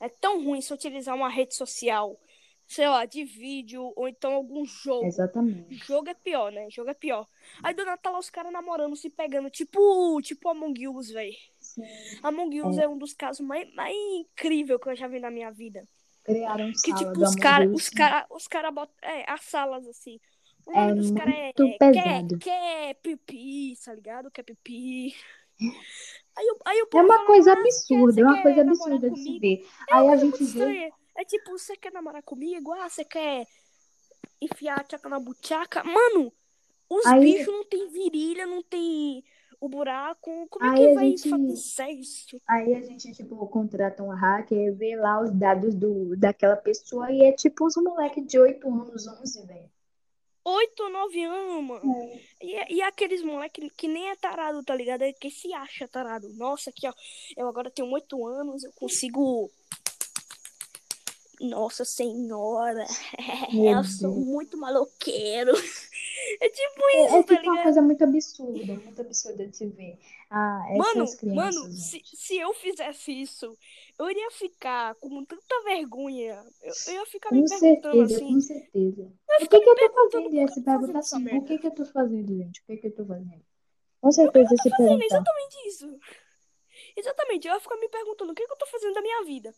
É 0.00 0.08
tão 0.08 0.42
ruim 0.44 0.60
se 0.60 0.72
utilizar 0.72 1.14
uma 1.14 1.28
rede 1.28 1.54
social, 1.54 2.18
sei 2.66 2.88
lá, 2.88 3.04
de 3.04 3.24
vídeo 3.24 3.92
ou 3.94 4.08
então 4.08 4.32
algum 4.32 4.64
jogo. 4.64 5.06
Exatamente. 5.06 5.74
Jogo 5.74 6.08
é 6.08 6.14
pior, 6.14 6.50
né? 6.50 6.68
Jogo 6.70 6.90
é 6.90 6.94
pior. 6.94 7.26
Aí 7.62 7.74
do 7.74 7.84
nada 7.84 7.98
tá 7.98 8.10
lá 8.10 8.18
os 8.18 8.30
caras 8.30 8.52
namorando, 8.52 8.96
se 8.96 9.10
pegando, 9.10 9.50
tipo, 9.50 10.20
tipo 10.22 10.48
Among 10.48 10.88
Us, 10.88 11.10
velho. 11.10 11.34
Among 12.22 12.62
Us 12.62 12.78
é. 12.78 12.88
um 12.88 12.98
dos 12.98 13.12
casos 13.12 13.46
mais, 13.46 13.72
mais 13.74 13.94
incríveis 13.94 14.80
que 14.80 14.88
eu 14.88 14.96
já 14.96 15.06
vi 15.06 15.20
na 15.20 15.30
minha 15.30 15.50
vida. 15.50 15.84
Criaram 16.24 16.70
Que 16.72 16.90
sala 16.90 16.98
tipo, 16.98 17.22
os 17.22 17.34
caras, 17.34 17.70
os 17.70 17.88
cara, 17.90 18.26
os 18.30 18.48
cara 18.48 18.70
botam, 18.70 18.94
é, 19.02 19.30
as 19.30 19.42
salas 19.42 19.86
assim. 19.86 20.18
O 20.66 20.72
É 20.72 20.94
dos 20.94 21.10
caras 21.10 21.34
é, 21.34 21.48
é 21.48 21.52
quer, 21.52 21.78
pesado. 21.78 22.38
quer 22.38 22.94
pipi, 22.94 23.74
tá 23.84 23.92
ligado? 23.92 24.30
Quer 24.30 24.42
pipi. 24.42 25.14
Aí, 26.36 26.56
aí 26.64 26.82
o 26.82 26.98
É 26.98 27.02
uma 27.02 27.26
coisa 27.26 27.52
ah, 27.52 27.56
quer, 27.56 27.60
absurda, 27.62 28.20
é 28.20 28.24
uma 28.24 28.34
quer 28.34 28.42
coisa 28.42 28.60
absurda 28.62 29.10
de 29.10 29.20
se 29.20 29.38
ver. 29.38 29.66
É 29.88 29.94
Aí 29.94 30.08
a 30.08 30.16
gente 30.16 30.44
vê. 30.44 30.90
É 31.16 31.24
tipo, 31.24 31.52
você 31.52 31.76
quer 31.76 31.92
namorar 31.92 32.22
comigo? 32.22 32.72
Ah, 32.72 32.88
você 32.88 33.04
quer 33.04 33.46
enfiar 34.40 34.80
a 34.80 34.84
tchaca 34.84 35.08
na 35.08 35.20
buchaca? 35.20 35.82
Mano, 35.84 36.32
os 36.88 37.06
Aí, 37.06 37.20
bichos 37.20 37.52
não 37.52 37.64
tem 37.64 37.88
virilha, 37.88 38.46
não 38.46 38.62
tem 38.62 39.24
o 39.60 39.68
buraco. 39.68 40.46
Como 40.48 40.64
é 40.66 40.70
aí 40.70 40.76
que 40.76 40.86
a 40.90 40.94
vai 40.94 41.10
gente. 41.10 41.30
fazer 41.30 41.56
sexo? 41.56 42.40
Aí 42.46 42.74
a 42.74 42.80
gente, 42.82 43.12
tipo, 43.12 43.46
contrata 43.48 44.02
um 44.02 44.10
hacker, 44.10 44.74
vê 44.74 44.96
lá 44.96 45.20
os 45.20 45.30
dados 45.30 45.74
do, 45.74 46.16
daquela 46.16 46.56
pessoa 46.56 47.10
e 47.10 47.22
é 47.22 47.32
tipo 47.32 47.66
uns 47.66 47.76
moleque 47.76 48.20
de 48.20 48.38
8 48.38 48.68
anos, 48.68 49.06
11, 49.06 49.46
velho. 49.46 49.70
8, 50.46 50.90
9 50.90 51.24
anos, 51.24 51.64
mano. 51.64 51.94
É. 51.94 52.20
E, 52.42 52.74
e 52.74 52.82
aqueles 52.82 53.22
moleque 53.22 53.70
que 53.70 53.88
nem 53.88 54.10
é 54.10 54.16
tarado, 54.16 54.62
tá 54.62 54.74
ligado? 54.74 55.02
É 55.02 55.12
que 55.12 55.30
se 55.30 55.52
acha 55.54 55.88
tarado. 55.88 56.28
Nossa, 56.34 56.68
aqui, 56.68 56.86
ó. 56.86 56.92
Eu 57.36 57.48
agora 57.48 57.70
tenho 57.70 57.90
8 57.90 58.26
anos, 58.26 58.62
eu 58.62 58.72
consigo. 58.72 59.50
Nossa 61.40 61.84
senhora, 61.84 62.84
Meu 63.50 63.74
eu 63.74 63.84
sou 63.84 64.14
Deus. 64.14 64.24
muito 64.24 64.56
maloqueiro. 64.58 65.52
É 66.40 66.48
tipo 66.48 66.82
É, 66.92 67.02
isso, 67.06 67.20
é 67.20 67.22
tá 67.24 67.38
tipo 67.38 67.50
uma 67.50 67.58
coisa 67.62 67.82
muito 67.82 68.02
absurda, 68.04 68.74
muito 68.76 69.00
absurda 69.00 69.46
de 69.46 69.54
se 69.56 69.66
ver. 69.68 69.98
Ah, 70.30 70.62
Mano, 70.72 71.04
essas 71.04 71.14
mano, 71.30 71.68
crianças, 71.68 71.72
se, 71.72 72.02
gente. 72.02 72.04
se 72.14 72.36
eu 72.36 72.52
fizesse 72.54 73.12
isso, 73.12 73.56
eu 73.98 74.10
iria 74.10 74.30
ficar 74.32 74.94
com 74.96 75.24
tanta 75.24 75.62
vergonha. 75.62 76.44
Eu, 76.62 76.74
eu 76.86 76.94
ia 76.94 77.06
ficar 77.06 77.30
Com 77.30 77.36
me 77.36 77.44
perguntando 77.44 78.02
certeza, 78.02 78.02
assim. 78.02 78.26
com 78.26 78.40
certeza. 78.40 79.12
Eu 79.28 79.40
O 79.40 79.46
que 79.46 79.60
que 79.60 79.68
eu 79.68 79.78
tô 79.78 79.92
fazendo? 79.92 80.34
Ia 80.34 80.48
que 80.48 80.54
se 80.54 80.62
eu 80.62 80.64
perguntar 80.64 81.00
essa 81.00 81.20
assim, 81.20 81.28
o 81.30 81.44
que 81.44 81.58
que 81.58 81.66
eu 81.66 81.74
tô 81.74 81.84
fazendo, 81.84 82.34
gente? 82.34 82.60
O 82.62 82.64
que 82.66 82.76
que 82.78 82.86
eu 82.86 82.94
tô 82.94 83.04
fazendo? 83.04 83.44
Com 84.00 84.12
Eu 84.22 84.32
certeza 84.32 84.56
tô 84.56 84.62
se 84.62 84.70
fazendo 84.70 85.02
perguntar. 85.02 85.04
exatamente 85.04 85.68
isso. 85.68 85.98
Exatamente, 86.96 87.46
eu 87.48 87.54
ia 87.54 87.60
ficar 87.60 87.76
me 87.76 87.88
perguntando 87.88 88.32
o 88.32 88.34
que, 88.34 88.46
que 88.46 88.52
eu 88.52 88.56
tô 88.56 88.66
fazendo 88.66 88.94
da 88.94 89.02
minha 89.02 89.24
vida. 89.24 89.54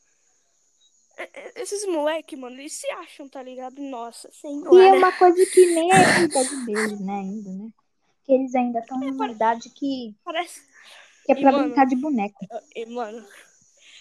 É- 1.17 1.31
é- 1.33 1.63
Esses 1.63 1.87
moleque, 1.87 2.37
mano, 2.37 2.59
eles 2.61 2.75
se 2.75 2.87
acham, 2.91 3.29
tá 3.29 3.43
ligado? 3.43 3.81
Nossa 3.81 4.29
E 4.29 4.31
é 4.31 4.35
senhora. 4.35 4.97
uma 4.97 5.13
coisa 5.13 5.45
que 5.47 5.67
nem 5.67 5.91
é 5.91 5.95
a 5.97 6.21
idade 6.21 6.57
deles, 6.67 7.01
né, 7.01 7.13
ainda, 7.15 7.51
né? 7.51 7.71
Que 8.25 8.33
eles 8.33 8.55
ainda 8.55 8.81
estão 8.81 9.03
É, 9.03 9.07
numa 9.07 9.19
pare- 9.19 9.33
idade 9.33 9.71
que, 9.71 10.15
parece. 10.25 10.61
que 11.25 11.33
é 11.33 11.37
E, 11.37 11.41
pra 11.41 11.53
mano, 11.53 11.65
brincar 11.69 11.87
de 11.87 11.97
boneco. 11.97 12.47
e, 12.75 12.87
mano, 12.87 13.27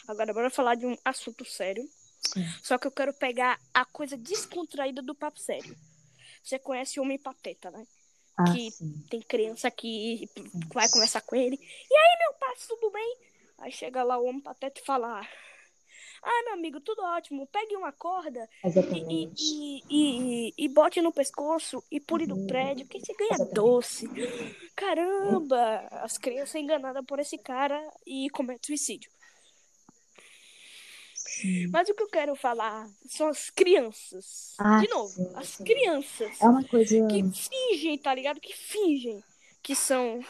agora 0.07 0.33
bora 0.33 0.49
falar 0.49 0.75
de 0.75 0.85
um 0.85 0.97
assunto 1.05 1.45
sério. 1.45 1.87
Sim. 2.33 2.43
Só 2.63 2.77
que 2.77 2.87
eu 2.87 2.91
quero 2.91 3.13
pegar 3.13 3.59
a 3.73 3.85
coisa 3.85 4.17
descontraída 4.17 5.01
do 5.01 5.13
papo 5.15 5.39
sério. 5.39 5.75
Você 6.43 6.59
conhece 6.59 6.99
o 6.99 7.03
Homem 7.03 7.17
Pateta, 7.19 7.71
né? 7.71 7.85
Ah, 8.37 8.51
Que 8.51 8.69
sim. 8.71 8.93
tem 9.09 9.21
criança 9.21 9.71
que 9.71 10.27
vai 10.73 10.89
conversar 10.89 11.21
com 11.21 11.35
ele. 11.35 11.55
E 11.55 11.95
aí, 11.95 12.17
meu 12.19 12.33
pai, 12.39 12.55
tudo 12.67 12.91
bem? 12.91 13.17
Aí 13.59 13.71
chega 13.71 14.03
lá 14.03 14.17
o 14.17 14.25
Homem 14.25 14.41
Pateta 14.41 14.81
e 14.81 14.85
fala: 14.85 15.21
Ah, 15.21 15.27
meu 16.45 16.53
amigo, 16.53 16.79
tudo 16.81 17.01
ótimo. 17.03 17.47
Pegue 17.47 17.75
uma 17.75 17.91
corda 17.91 18.47
e, 19.09 19.29
e, 19.37 19.83
e, 19.89 20.53
e, 20.57 20.67
bote 20.69 21.01
no 21.01 21.11
pescoço 21.13 21.83
e 21.91 21.99
pule 21.99 22.25
do 22.25 22.35
Uhum. 22.35 22.47
prédio, 22.47 22.87
que 22.87 22.99
você 22.99 23.13
ganha 23.13 23.45
doce. 23.53 24.07
Caramba! 24.75 25.87
As 25.91 26.17
crianças 26.17 26.55
enganadas 26.55 27.03
por 27.05 27.19
esse 27.19 27.37
cara 27.37 27.79
e 28.05 28.29
cometem 28.31 28.61
suicídio. 28.65 29.11
Sim. 31.13 31.67
Mas 31.67 31.89
o 31.89 31.93
que 31.93 32.03
eu 32.03 32.07
quero 32.09 32.35
falar 32.35 32.87
são 33.07 33.27
as 33.27 33.49
crianças. 33.49 34.53
Ah, 34.57 34.79
De 34.79 34.87
novo, 34.87 35.09
sim, 35.13 35.31
as 35.35 35.47
sim. 35.49 35.63
crianças 35.63 36.41
É 36.41 36.45
uma 36.47 36.63
coisa. 36.63 36.95
que 37.07 37.23
fingem, 37.33 37.97
tá 37.97 38.13
ligado? 38.13 38.39
Que 38.39 38.53
fingem 38.53 39.23
que 39.61 39.75
são 39.75 40.23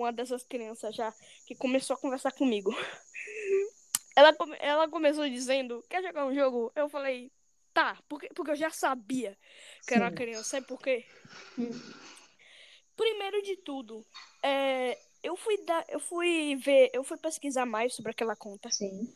uma 0.00 0.12
dessas 0.12 0.44
crianças 0.44 0.94
já 0.94 1.12
que 1.46 1.54
começou 1.54 1.94
a 1.94 1.98
conversar 1.98 2.32
comigo. 2.32 2.70
Ela, 4.16 4.34
come- 4.34 4.56
ela 4.60 4.88
começou 4.88 5.26
dizendo, 5.28 5.82
quer 5.88 6.02
jogar 6.02 6.26
um 6.26 6.34
jogo? 6.34 6.70
Eu 6.74 6.88
falei, 6.90 7.30
tá, 7.72 7.96
porque, 8.08 8.28
porque 8.34 8.50
eu 8.50 8.56
já 8.56 8.68
sabia 8.68 9.38
que 9.86 9.94
era 9.94 10.04
uma 10.04 10.10
Sim. 10.10 10.16
criança. 10.16 10.50
Sabe 10.50 10.66
por 10.66 10.78
quê? 10.82 11.06
Primeiro 12.96 13.40
de 13.42 13.56
tudo, 13.58 14.04
é, 14.42 14.98
eu 15.22 15.36
fui 15.36 15.56
dar, 15.64 15.84
eu 15.88 15.98
fui 16.00 16.56
ver, 16.56 16.90
eu 16.92 17.02
fui 17.02 17.16
pesquisar 17.16 17.64
mais 17.64 17.94
sobre 17.94 18.10
aquela 18.10 18.36
conta 18.36 18.68
Sim. 18.70 19.08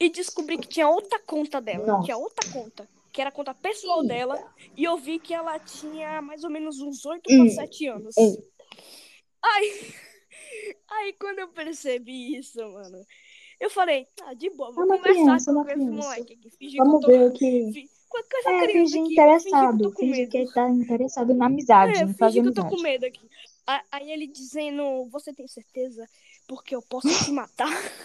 e 0.00 0.08
descobri 0.08 0.58
que 0.58 0.66
tinha 0.66 0.88
outra 0.88 1.20
conta 1.20 1.60
dela, 1.60 1.86
Nossa. 1.86 2.04
tinha 2.06 2.16
outra 2.16 2.50
conta. 2.50 2.88
que 3.12 3.20
era 3.20 3.30
a 3.30 3.32
conta 3.32 3.54
pessoal 3.54 4.02
Eita. 4.02 4.08
dela, 4.14 4.54
e 4.76 4.82
eu 4.84 4.96
vi 4.96 5.18
que 5.20 5.32
ela 5.34 5.58
tinha 5.60 6.20
mais 6.22 6.42
ou 6.42 6.50
menos 6.50 6.80
uns 6.80 7.04
8 7.04 7.30
Hum. 7.32 7.36
para 7.38 7.48
7 7.48 7.86
anos. 7.86 8.16
Eita. 8.16 8.42
Aí, 9.42 9.94
aí 10.88 11.12
quando 11.14 11.38
eu 11.40 11.48
percebi 11.48 12.36
isso, 12.36 12.58
mano, 12.72 13.06
eu 13.60 13.70
falei, 13.70 14.06
ah, 14.22 14.34
de 14.34 14.50
boa, 14.50 14.72
vou 14.72 14.84
É 14.84 14.86
conversar 14.86 15.40
criança, 15.40 15.52
com 15.62 15.68
esse 15.68 15.90
moleque 15.90 16.34
aqui. 16.34 16.50
Fingir 16.50 16.80
Vamos 16.80 17.00
que 17.00 17.06
eu 17.06 17.12
tô, 17.12 17.12
ver 17.12 17.28
o 17.28 17.32
que. 17.32 17.76
com 18.08 18.22
com 18.22 18.38
essa 18.38 18.50
É, 18.50 18.54
criança 18.54 18.72
fingir 18.72 18.98
aqui, 18.98 19.14
interessado. 19.14 19.90
com 19.94 19.94
Fingir 19.98 20.28
que 20.28 20.38
ele 20.38 20.52
tá 20.52 20.68
interessado 20.70 21.34
na 21.34 21.46
amizade, 21.46 22.02
É, 22.02 22.06
fingi 22.06 22.16
fazer 22.18 22.42
que 22.42 22.48
eu 22.48 22.52
tô 22.52 22.64
com 22.66 22.76
amizade. 22.76 22.82
medo 22.82 23.06
aqui. 23.06 23.28
Aí 23.92 24.10
ele 24.10 24.26
dizendo, 24.26 25.08
você 25.10 25.32
tem 25.32 25.46
certeza? 25.46 26.08
Porque 26.46 26.74
eu 26.74 26.82
posso 26.82 27.08
te 27.24 27.30
matar. 27.30 27.68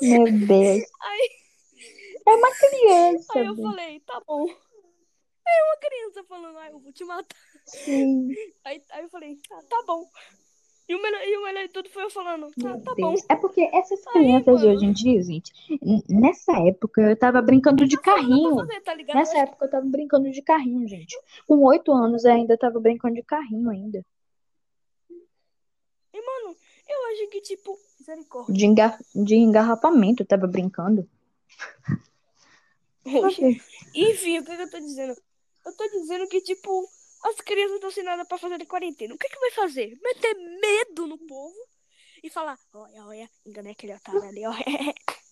Meu 0.00 0.30
Deus. 0.32 0.84
Aí, 1.00 1.30
É 2.26 2.30
uma 2.34 2.54
criança, 2.56 3.38
aí 3.38 3.46
eu 3.46 3.56
falei, 3.56 4.00
tá 4.00 4.20
bom. 4.26 4.46
Aí 5.46 5.62
uma 5.64 5.76
criança 5.78 6.24
falando, 6.24 6.58
ah, 6.58 6.70
eu 6.70 6.78
vou 6.80 6.92
te 6.92 7.04
matar. 7.04 7.36
Sim, 7.64 8.36
Aí, 8.64 8.82
aí 8.90 9.02
eu 9.04 9.08
falei, 9.10 9.38
ah, 9.50 9.62
tá 9.68 9.82
bom. 9.86 10.08
E 10.90 10.94
o 10.96 11.00
melhor, 11.00 11.22
e 11.22 11.36
o 11.36 11.44
melhor 11.44 11.62
de 11.62 11.68
tudo 11.68 11.88
foi 11.88 12.02
eu 12.02 12.10
falando, 12.10 12.46
ah, 12.46 12.48
meu 12.56 12.80
tá 12.82 12.94
bom. 12.96 13.14
É 13.28 13.36
porque 13.36 13.60
essas 13.72 14.04
Aí, 14.08 14.12
crianças 14.12 14.58
de 14.58 14.66
mano, 14.66 14.76
hoje 14.76 14.86
em 14.86 14.92
dia, 14.92 15.22
gente, 15.22 15.52
nessa 16.08 16.50
época 16.66 17.02
eu 17.02 17.16
tava 17.16 17.40
brincando 17.40 17.86
de 17.86 17.96
carrinho. 17.96 18.56
fazer, 18.56 18.80
tá 18.80 18.96
Nessa 19.14 19.38
época 19.38 19.66
eu 19.66 19.70
tava 19.70 19.86
brincando 19.86 20.28
de 20.32 20.42
carrinho, 20.42 20.88
gente. 20.88 21.16
Com 21.46 21.62
oito 21.66 21.92
anos 21.92 22.24
eu 22.24 22.32
ainda 22.32 22.58
tava 22.58 22.80
brincando 22.80 23.14
de 23.14 23.22
carrinho 23.22 23.70
ainda. 23.70 24.04
E, 25.08 26.16
mano, 26.16 26.56
eu 26.88 27.12
acho 27.12 27.28
que, 27.30 27.40
tipo, 27.40 27.78
misericórdia. 28.00 28.52
De, 28.52 28.66
engar... 28.66 28.98
de 29.14 29.36
engarrafamento 29.36 30.24
eu 30.24 30.26
tava 30.26 30.48
brincando. 30.48 31.08
Enfim, 33.94 34.40
o 34.40 34.44
que 34.44 34.50
eu 34.50 34.68
tô 34.68 34.80
dizendo? 34.80 35.14
Eu 35.64 35.76
tô 35.76 35.88
dizendo 35.88 36.26
que, 36.26 36.40
tipo, 36.40 36.84
as 37.24 37.36
crianças 37.36 37.74
estão 37.76 37.90
sem 37.90 38.02
nada 38.04 38.24
pra 38.24 38.38
fazer 38.38 38.58
de 38.58 38.66
quarentena. 38.66 39.14
O 39.14 39.18
que 39.18 39.28
que 39.28 39.38
vai 39.38 39.50
fazer? 39.52 39.98
Meter 40.02 40.34
medo 40.60 41.06
no 41.06 41.18
povo 41.18 41.54
e 42.22 42.30
falar, 42.30 42.58
olha, 42.74 43.04
olha, 43.06 43.30
enganei 43.46 43.72
aquele 43.72 43.94
otário 43.94 44.22
ali, 44.22 44.42
ó. 44.46 44.52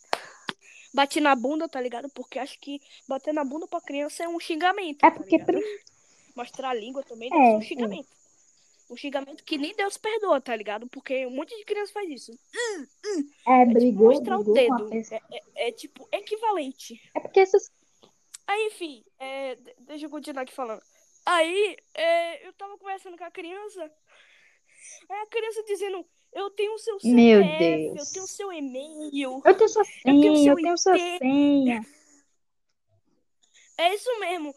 Bati 0.94 1.20
na 1.20 1.34
bunda, 1.36 1.68
tá 1.68 1.80
ligado? 1.80 2.08
Porque 2.10 2.38
acho 2.38 2.58
que 2.58 2.80
bater 3.06 3.32
na 3.34 3.44
bunda 3.44 3.66
pra 3.66 3.80
criança 3.80 4.24
é 4.24 4.28
um 4.28 4.40
xingamento, 4.40 5.04
É 5.04 5.10
tá 5.10 5.16
porque. 5.16 5.36
ligado? 5.36 5.60
Mostrar 6.34 6.70
a 6.70 6.74
língua 6.74 7.02
também 7.02 7.28
É, 7.32 7.36
um 7.36 7.58
é. 7.58 7.62
xingamento. 7.62 8.08
Um 8.90 8.96
xingamento 8.96 9.44
que 9.44 9.58
nem 9.58 9.74
Deus 9.76 9.98
perdoa, 9.98 10.40
tá 10.40 10.56
ligado? 10.56 10.88
Porque 10.88 11.26
um 11.26 11.30
monte 11.30 11.54
de 11.56 11.64
criança 11.64 11.92
faz 11.92 12.08
isso. 12.10 12.32
É, 13.46 13.62
É 13.62 13.64
tipo 13.66 13.74
brigou, 13.74 14.10
mostrar 14.12 14.38
o 14.38 14.44
brigou 14.44 14.74
a 14.74 14.78
dedo. 14.88 14.94
É, 15.12 15.16
é- 15.36 15.68
é, 15.68 15.72
tipo 15.72 16.08
equivalente. 16.10 16.98
É 17.14 17.20
porque 17.20 17.40
essas. 17.40 17.70
Aí, 18.46 18.66
enfim, 18.68 19.04
é, 19.18 19.56
de- 19.56 19.74
deixa 19.80 20.06
eu 20.06 20.10
continuar 20.10 20.42
aqui 20.42 20.54
falando. 20.54 20.80
Aí, 21.30 21.76
é, 21.94 22.46
eu 22.48 22.52
tava 22.54 22.78
conversando 22.78 23.18
com 23.18 23.24
a 23.24 23.30
criança. 23.30 23.82
Aí 25.10 25.18
a 25.20 25.26
criança 25.26 25.62
dizendo: 25.64 26.06
Eu 26.32 26.50
tenho 26.50 26.74
o 26.74 26.78
seu 26.78 26.98
Meu 27.04 27.42
CPF, 27.42 27.84
eu 27.88 27.94
Deus. 27.94 28.12
tenho 28.12 28.24
o 28.24 28.28
seu 28.28 28.52
e-mail, 28.52 29.42
Eu 29.44 29.54
tenho 29.54 29.68
sua 29.68 29.84
eu 30.06 30.20
tenho 30.20 30.34
senha, 30.34 30.42
seu 30.44 30.52
eu 30.52 30.56
tenho 30.56 30.78
sua 30.78 30.96
senha. 31.18 31.86
É 33.76 33.94
isso 33.94 34.20
mesmo. 34.20 34.54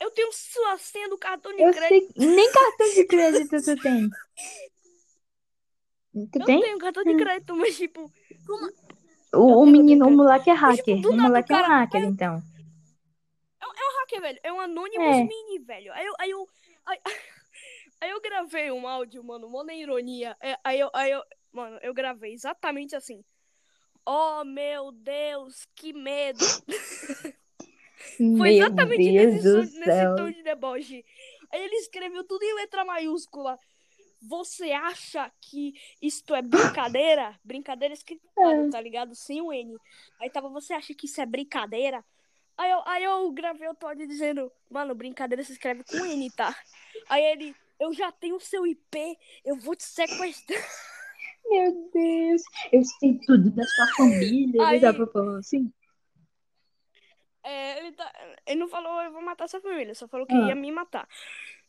Eu 0.00 0.10
tenho 0.12 0.32
sua 0.32 0.78
senha 0.78 1.08
do 1.08 1.18
cartão 1.18 1.54
de 1.54 1.62
Eu 1.62 1.70
crédito. 1.70 2.14
sei. 2.18 2.26
Nem 2.34 2.50
cartão 2.50 2.88
de 2.94 3.04
crédito 3.04 3.62
tu 3.62 3.76
tem. 3.82 4.08
Tu 6.32 6.38
Eu 6.38 6.44
tem? 6.44 6.60
tenho 6.60 6.78
cartão 6.78 7.04
de 7.04 7.14
crédito, 7.14 7.54
mas 7.56 7.76
tipo, 7.76 8.12
como... 8.46 8.66
eu 9.32 9.40
O, 9.40 9.62
o 9.62 9.66
tenho, 9.66 9.68
eu 9.68 9.76
menino, 9.78 10.06
o 10.08 10.10
moleque 10.10 10.50
é 10.50 10.54
tipo, 10.54 10.66
hacker. 10.66 11.00
do 11.00 11.12
O 11.12 11.16
moleque 11.16 11.52
é 11.52 11.56
um 11.56 11.60
cara. 11.60 11.68
hacker, 11.68 12.04
então. 12.04 12.42
É 14.14 14.18
um 14.18 14.22
velho. 14.22 14.40
É 14.42 14.52
um 14.52 14.60
Anonymous 14.60 15.16
É. 15.16 15.24
Mini, 15.24 15.58
velho. 15.60 15.92
Aí 15.92 16.06
eu. 16.06 16.14
Aí 16.18 16.30
eu, 16.30 16.48
aí, 16.86 16.98
aí 18.00 18.10
eu 18.10 18.20
gravei 18.20 18.70
um 18.70 18.86
áudio, 18.86 19.22
mano, 19.24 19.48
mó 19.48 19.62
na 19.62 19.74
ironia. 19.74 20.36
É, 20.40 20.56
Aí 20.64 20.80
eu, 20.80 20.90
aí 20.92 21.10
eu. 21.10 21.22
Mano, 21.52 21.78
eu 21.82 21.92
gravei 21.92 22.32
exatamente 22.32 22.94
assim. 22.94 23.24
Oh, 24.06 24.44
meu 24.44 24.92
Deus, 24.92 25.66
que 25.74 25.92
medo. 25.92 26.44
Foi 28.38 28.56
exatamente 28.56 29.10
nesse, 29.10 29.78
nesse 29.78 30.16
tom 30.16 30.30
de 30.30 30.42
deboche. 30.42 31.04
Aí 31.52 31.62
ele 31.62 31.76
escreveu 31.76 32.24
tudo 32.24 32.42
em 32.42 32.54
letra 32.54 32.84
maiúscula. 32.84 33.58
Você 34.22 34.70
acha 34.72 35.30
que 35.40 35.74
isto 36.00 36.34
é 36.34 36.42
brincadeira? 36.42 37.38
Brincadeira 37.42 37.94
escrito 37.94 38.22
errado, 38.38 38.70
tá 38.70 38.80
ligado? 38.80 39.14
Sem 39.14 39.40
o 39.40 39.52
N. 39.52 39.76
Aí 40.20 40.28
tava, 40.28 40.48
você 40.48 40.74
acha 40.74 40.94
que 40.94 41.06
isso 41.06 41.20
é 41.20 41.26
brincadeira? 41.26 42.04
Aí 42.60 42.70
eu, 42.70 42.82
aí 42.84 43.04
eu 43.04 43.32
gravei 43.32 43.66
o 43.68 43.74
Todd 43.74 44.06
dizendo, 44.06 44.52
mano, 44.68 44.94
brincadeira 44.94 45.42
se 45.42 45.52
escreve 45.52 45.82
com 45.82 46.04
N, 46.04 46.30
tá? 46.32 46.54
Aí 47.08 47.24
ele, 47.24 47.56
eu 47.80 47.90
já 47.94 48.12
tenho 48.12 48.36
o 48.36 48.40
seu 48.40 48.66
IP, 48.66 49.16
eu 49.46 49.56
vou 49.56 49.74
te 49.74 49.84
sequestrar. 49.84 50.60
Meu 51.48 51.90
Deus. 51.90 52.42
Eu 52.70 52.84
sei 52.84 53.18
tudo 53.26 53.50
da 53.50 53.64
sua 53.64 53.86
família. 53.96 54.68
Aí- 54.68 54.76
Ele 54.76 54.92
tava 54.92 55.06
falando 55.06 55.38
assim. 55.38 55.72
É, 57.42 57.78
ele, 57.78 57.92
tá, 57.92 58.12
ele 58.46 58.60
não 58.60 58.68
falou, 58.68 59.00
eu 59.04 59.12
vou 59.12 59.22
matar 59.22 59.48
sua 59.48 59.62
família, 59.62 59.94
só 59.94 60.06
falou 60.06 60.26
que 60.26 60.34
Ah. 60.34 60.48
ia 60.48 60.54
me 60.54 60.70
matar. 60.70 61.08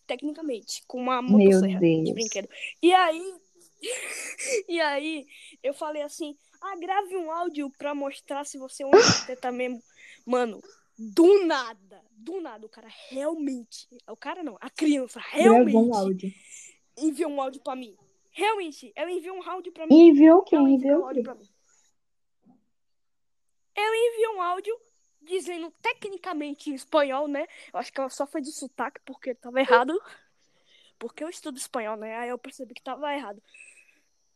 Tecnicamente, 0.06 0.84
com 0.86 0.98
uma 0.98 1.22
motosserra 1.22 1.80
de 1.80 2.14
brinquedo. 2.14 2.50
E 2.84 2.94
aí, 2.94 3.34
e 4.68 4.82
aí, 4.82 5.26
eu 5.64 5.74
falei 5.74 6.02
assim, 6.02 6.36
ah, 6.62 6.76
grave 6.78 7.16
um 7.16 7.32
áudio 7.32 7.72
pra 7.78 7.96
mostrar 7.96 8.44
se 8.44 8.58
você 8.58 8.84
é 8.84 8.86
um 8.88 8.92
pateta 9.40 9.54
mesmo. 9.54 9.82
Mano, 10.26 10.62
do 10.98 11.46
nada, 11.46 12.04
do 12.12 12.40
nada, 12.42 12.66
o 12.66 12.70
cara 12.70 12.88
realmente, 13.10 13.88
o 14.08 14.16
cara 14.16 14.44
não, 14.44 14.58
a 14.62 14.70
criança 14.70 15.20
Gravou 15.34 15.60
um 15.60 15.66
realmente 15.66 15.96
áudio. 15.96 16.34
enviou 16.98 17.32
um 17.32 17.42
áudio 17.42 17.62
pra 17.62 17.76
mim. 17.76 17.98
Realmente, 18.32 18.92
ela 18.96 19.12
enviou 19.12 19.36
um 19.36 19.50
áudio 19.50 19.72
pra 19.72 19.86
mim. 19.88 19.94
Enviou 19.94 20.40
o 20.40 20.44
quê? 20.44 20.56
Ela 20.56 20.70
Enviou 20.70 21.02
um 21.02 21.06
áudio 21.06 21.24
pra 21.24 21.36
mim. 21.36 21.50
Ela 23.76 23.96
enviou 23.96 24.36
um 24.36 24.42
áudio 24.42 24.80
dizendo 25.22 25.72
tecnicamente 25.82 26.70
em 26.70 26.74
espanhol, 26.74 27.28
né? 27.28 27.46
Eu 27.74 27.80
acho 27.80 27.92
que 27.92 28.00
ela 28.00 28.10
só 28.10 28.26
foi 28.26 28.42
de 28.42 28.52
sotaque 28.52 29.00
porque 29.06 29.36
tava 29.36 29.60
errado. 29.60 30.00
Porque 30.98 31.24
eu 31.24 31.30
estudo 31.30 31.58
espanhol, 31.58 31.98
né? 31.98 32.16
Aí 32.18 32.30
eu 32.30 32.38
percebi 32.38 32.74
que 32.74 32.82
tava 32.82 33.14
errado. 33.14 33.42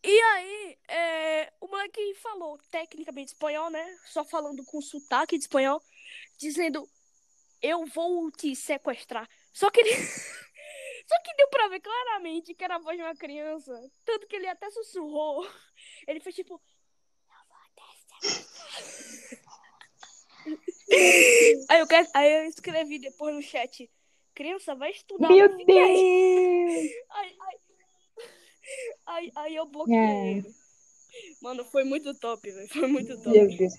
E 0.04 0.22
aí, 0.22 0.78
é, 0.88 1.54
o 1.60 1.68
moleque 1.68 2.14
falou 2.16 2.60
tecnicamente 2.70 3.34
espanhol, 3.34 3.70
né? 3.70 3.98
Só 4.06 4.24
falando 4.24 4.64
com 4.64 4.80
sotaque 4.82 5.38
de 5.38 5.44
espanhol, 5.44 5.82
dizendo: 6.38 6.88
Eu 7.62 7.86
vou 7.86 8.32
te 8.32 8.56
sequestrar. 8.56 9.30
Só 9.52 9.70
que 9.70 9.82
ele. 9.82 9.92
Só 11.08 11.22
que 11.22 11.36
deu 11.36 11.48
pra 11.50 11.68
ver 11.68 11.82
claramente 11.82 12.56
que 12.56 12.64
era 12.64 12.76
a 12.76 12.80
voz 12.80 12.98
de 12.98 13.04
uma 13.04 13.16
criança. 13.16 13.72
Tanto 14.04 14.26
que 14.28 14.36
ele 14.36 14.48
até 14.48 14.70
sussurrou. 14.72 15.48
Ele 16.08 16.20
fez 16.20 16.36
tipo. 16.36 16.62
Aí 21.70 21.80
eu, 21.80 21.88
aí 22.14 22.34
eu 22.34 22.46
escrevi 22.46 23.00
depois 23.00 23.36
no 23.36 23.42
chat. 23.42 23.90
Criança, 24.34 24.76
vai 24.76 24.92
estudar. 24.92 25.30
Meu. 25.30 25.48
Deus. 25.48 25.70
Aí, 25.70 26.96
aí, 27.10 27.60
aí, 29.06 29.32
aí 29.36 29.56
eu 29.56 29.66
bloqueei 29.66 30.40
É. 30.40 30.44
Mano, 31.42 31.64
foi 31.66 31.84
muito 31.84 32.14
top, 32.20 32.52
velho. 32.52 32.68
Foi 32.68 32.88
muito 32.88 33.16
top. 33.18 33.30
Meu 33.30 33.48
Deus. 33.48 33.74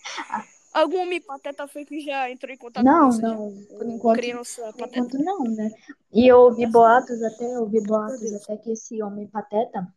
Algum 0.77 1.01
homem 1.01 1.23
pateta 1.23 1.67
foi 1.67 1.87
que 1.87 2.01
já 2.01 2.31
entrou 2.31 2.53
em 2.53 2.59
contato 2.59 2.85
Não, 2.85 3.07
com 3.07 3.13
você? 3.13 3.23
não. 3.23 3.51
já? 3.51 3.67
Por 3.79 3.87
enquanto, 3.89 4.17
Criança 4.17 4.73
por 4.75 4.87
enquanto 4.87 5.19
não, 5.19 5.45
né? 5.45 5.71
E 6.13 6.31
eu 6.31 6.37
ouvi 6.41 6.67
boatos 6.67 7.23
até, 7.23 7.47
eu 7.47 7.63
ouvi 7.63 7.81
boatos 7.81 8.31
até 8.35 8.59
que 8.59 8.73
esse 8.73 9.03
homem 9.03 9.27
pateta, 9.27 9.91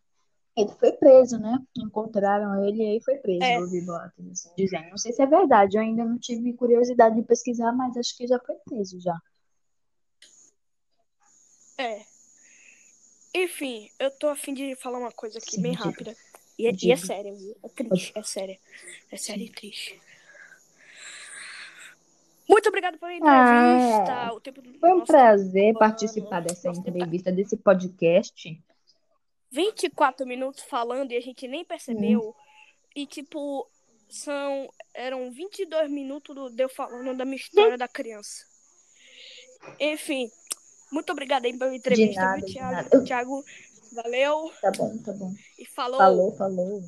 ele 0.56 0.70
foi 0.80 0.92
preso, 0.92 1.38
né? 1.38 1.58
Encontraram 1.76 2.66
ele 2.66 2.82
e 2.82 2.86
aí 2.92 3.00
foi 3.02 3.16
preso, 3.16 3.42
É. 3.42 3.58
eu 3.58 3.60
ouvi 3.60 3.82
boatos 3.82 4.26
assim, 4.30 4.48
dizendo. 4.56 4.88
Não 4.88 4.96
sei 4.96 5.12
se 5.12 5.20
é 5.20 5.26
verdade, 5.26 5.76
eu 5.76 5.82
ainda 5.82 6.02
não 6.02 6.18
tive 6.18 6.50
curiosidade 6.54 7.14
de 7.14 7.22
pesquisar, 7.24 7.72
mas 7.72 7.94
acho 7.98 8.16
que 8.16 8.26
já 8.26 8.38
foi 8.38 8.56
preso 8.64 8.98
já. 9.02 9.20
É. 11.76 12.06
Enfim, 13.34 13.90
eu 13.98 14.10
tô 14.12 14.28
afim 14.28 14.54
de 14.54 14.74
falar 14.76 14.98
uma 14.98 15.12
coisa 15.12 15.36
aqui 15.38 15.56
Sim, 15.56 15.62
bem 15.62 15.72
rápida. 15.74 16.16
E 16.58 16.66
é, 16.66 16.72
e 16.82 16.90
é 16.90 16.96
séria, 16.96 17.34
viu? 17.34 17.54
É 17.62 17.68
triste, 17.68 18.12
é 18.14 18.22
séria. 18.22 18.58
É 19.10 19.16
séria 19.18 19.44
e 19.44 19.50
triste. 19.50 20.00
Muito 22.50 22.68
obrigado 22.68 22.98
pela 22.98 23.12
entrevista. 23.14 24.12
Ah, 24.12 24.30
Foi 24.80 24.90
um 24.92 24.94
nosso 24.98 25.06
prazer 25.06 25.74
participar 25.74 26.40
dessa 26.40 26.68
entrevista, 26.68 27.30
desse 27.30 27.56
podcast. 27.56 28.62
24 29.52 30.26
minutos 30.26 30.62
falando 30.62 31.12
e 31.12 31.16
a 31.16 31.20
gente 31.20 31.46
nem 31.48 31.64
percebeu. 31.64 32.20
Hum. 32.30 32.34
E, 32.94 33.06
tipo, 33.06 33.68
são. 34.08 34.68
Eram 34.94 35.30
22 35.30 35.90
minutos 35.90 36.34
do, 36.34 36.50
de 36.50 36.62
eu 36.64 36.68
falando 36.68 37.16
da 37.16 37.24
minha 37.24 37.36
história 37.36 37.78
da 37.78 37.86
criança. 37.88 38.44
Enfim, 39.78 40.28
muito 40.90 41.10
obrigada 41.12 41.46
aí 41.46 41.56
pela 41.56 41.74
entrevista, 41.74 42.36
de 42.36 42.52
Thiago? 42.52 42.72
nada. 42.72 42.88
Eu- 42.92 43.04
Thiago, 43.04 43.44
valeu 43.92 44.52
Tá 44.60 44.70
bom, 44.72 44.98
tá 44.98 45.12
bom. 45.12 45.32
e 45.58 45.64
falou. 45.66 45.98
Falou, 45.98 46.36
falou. 46.36 46.82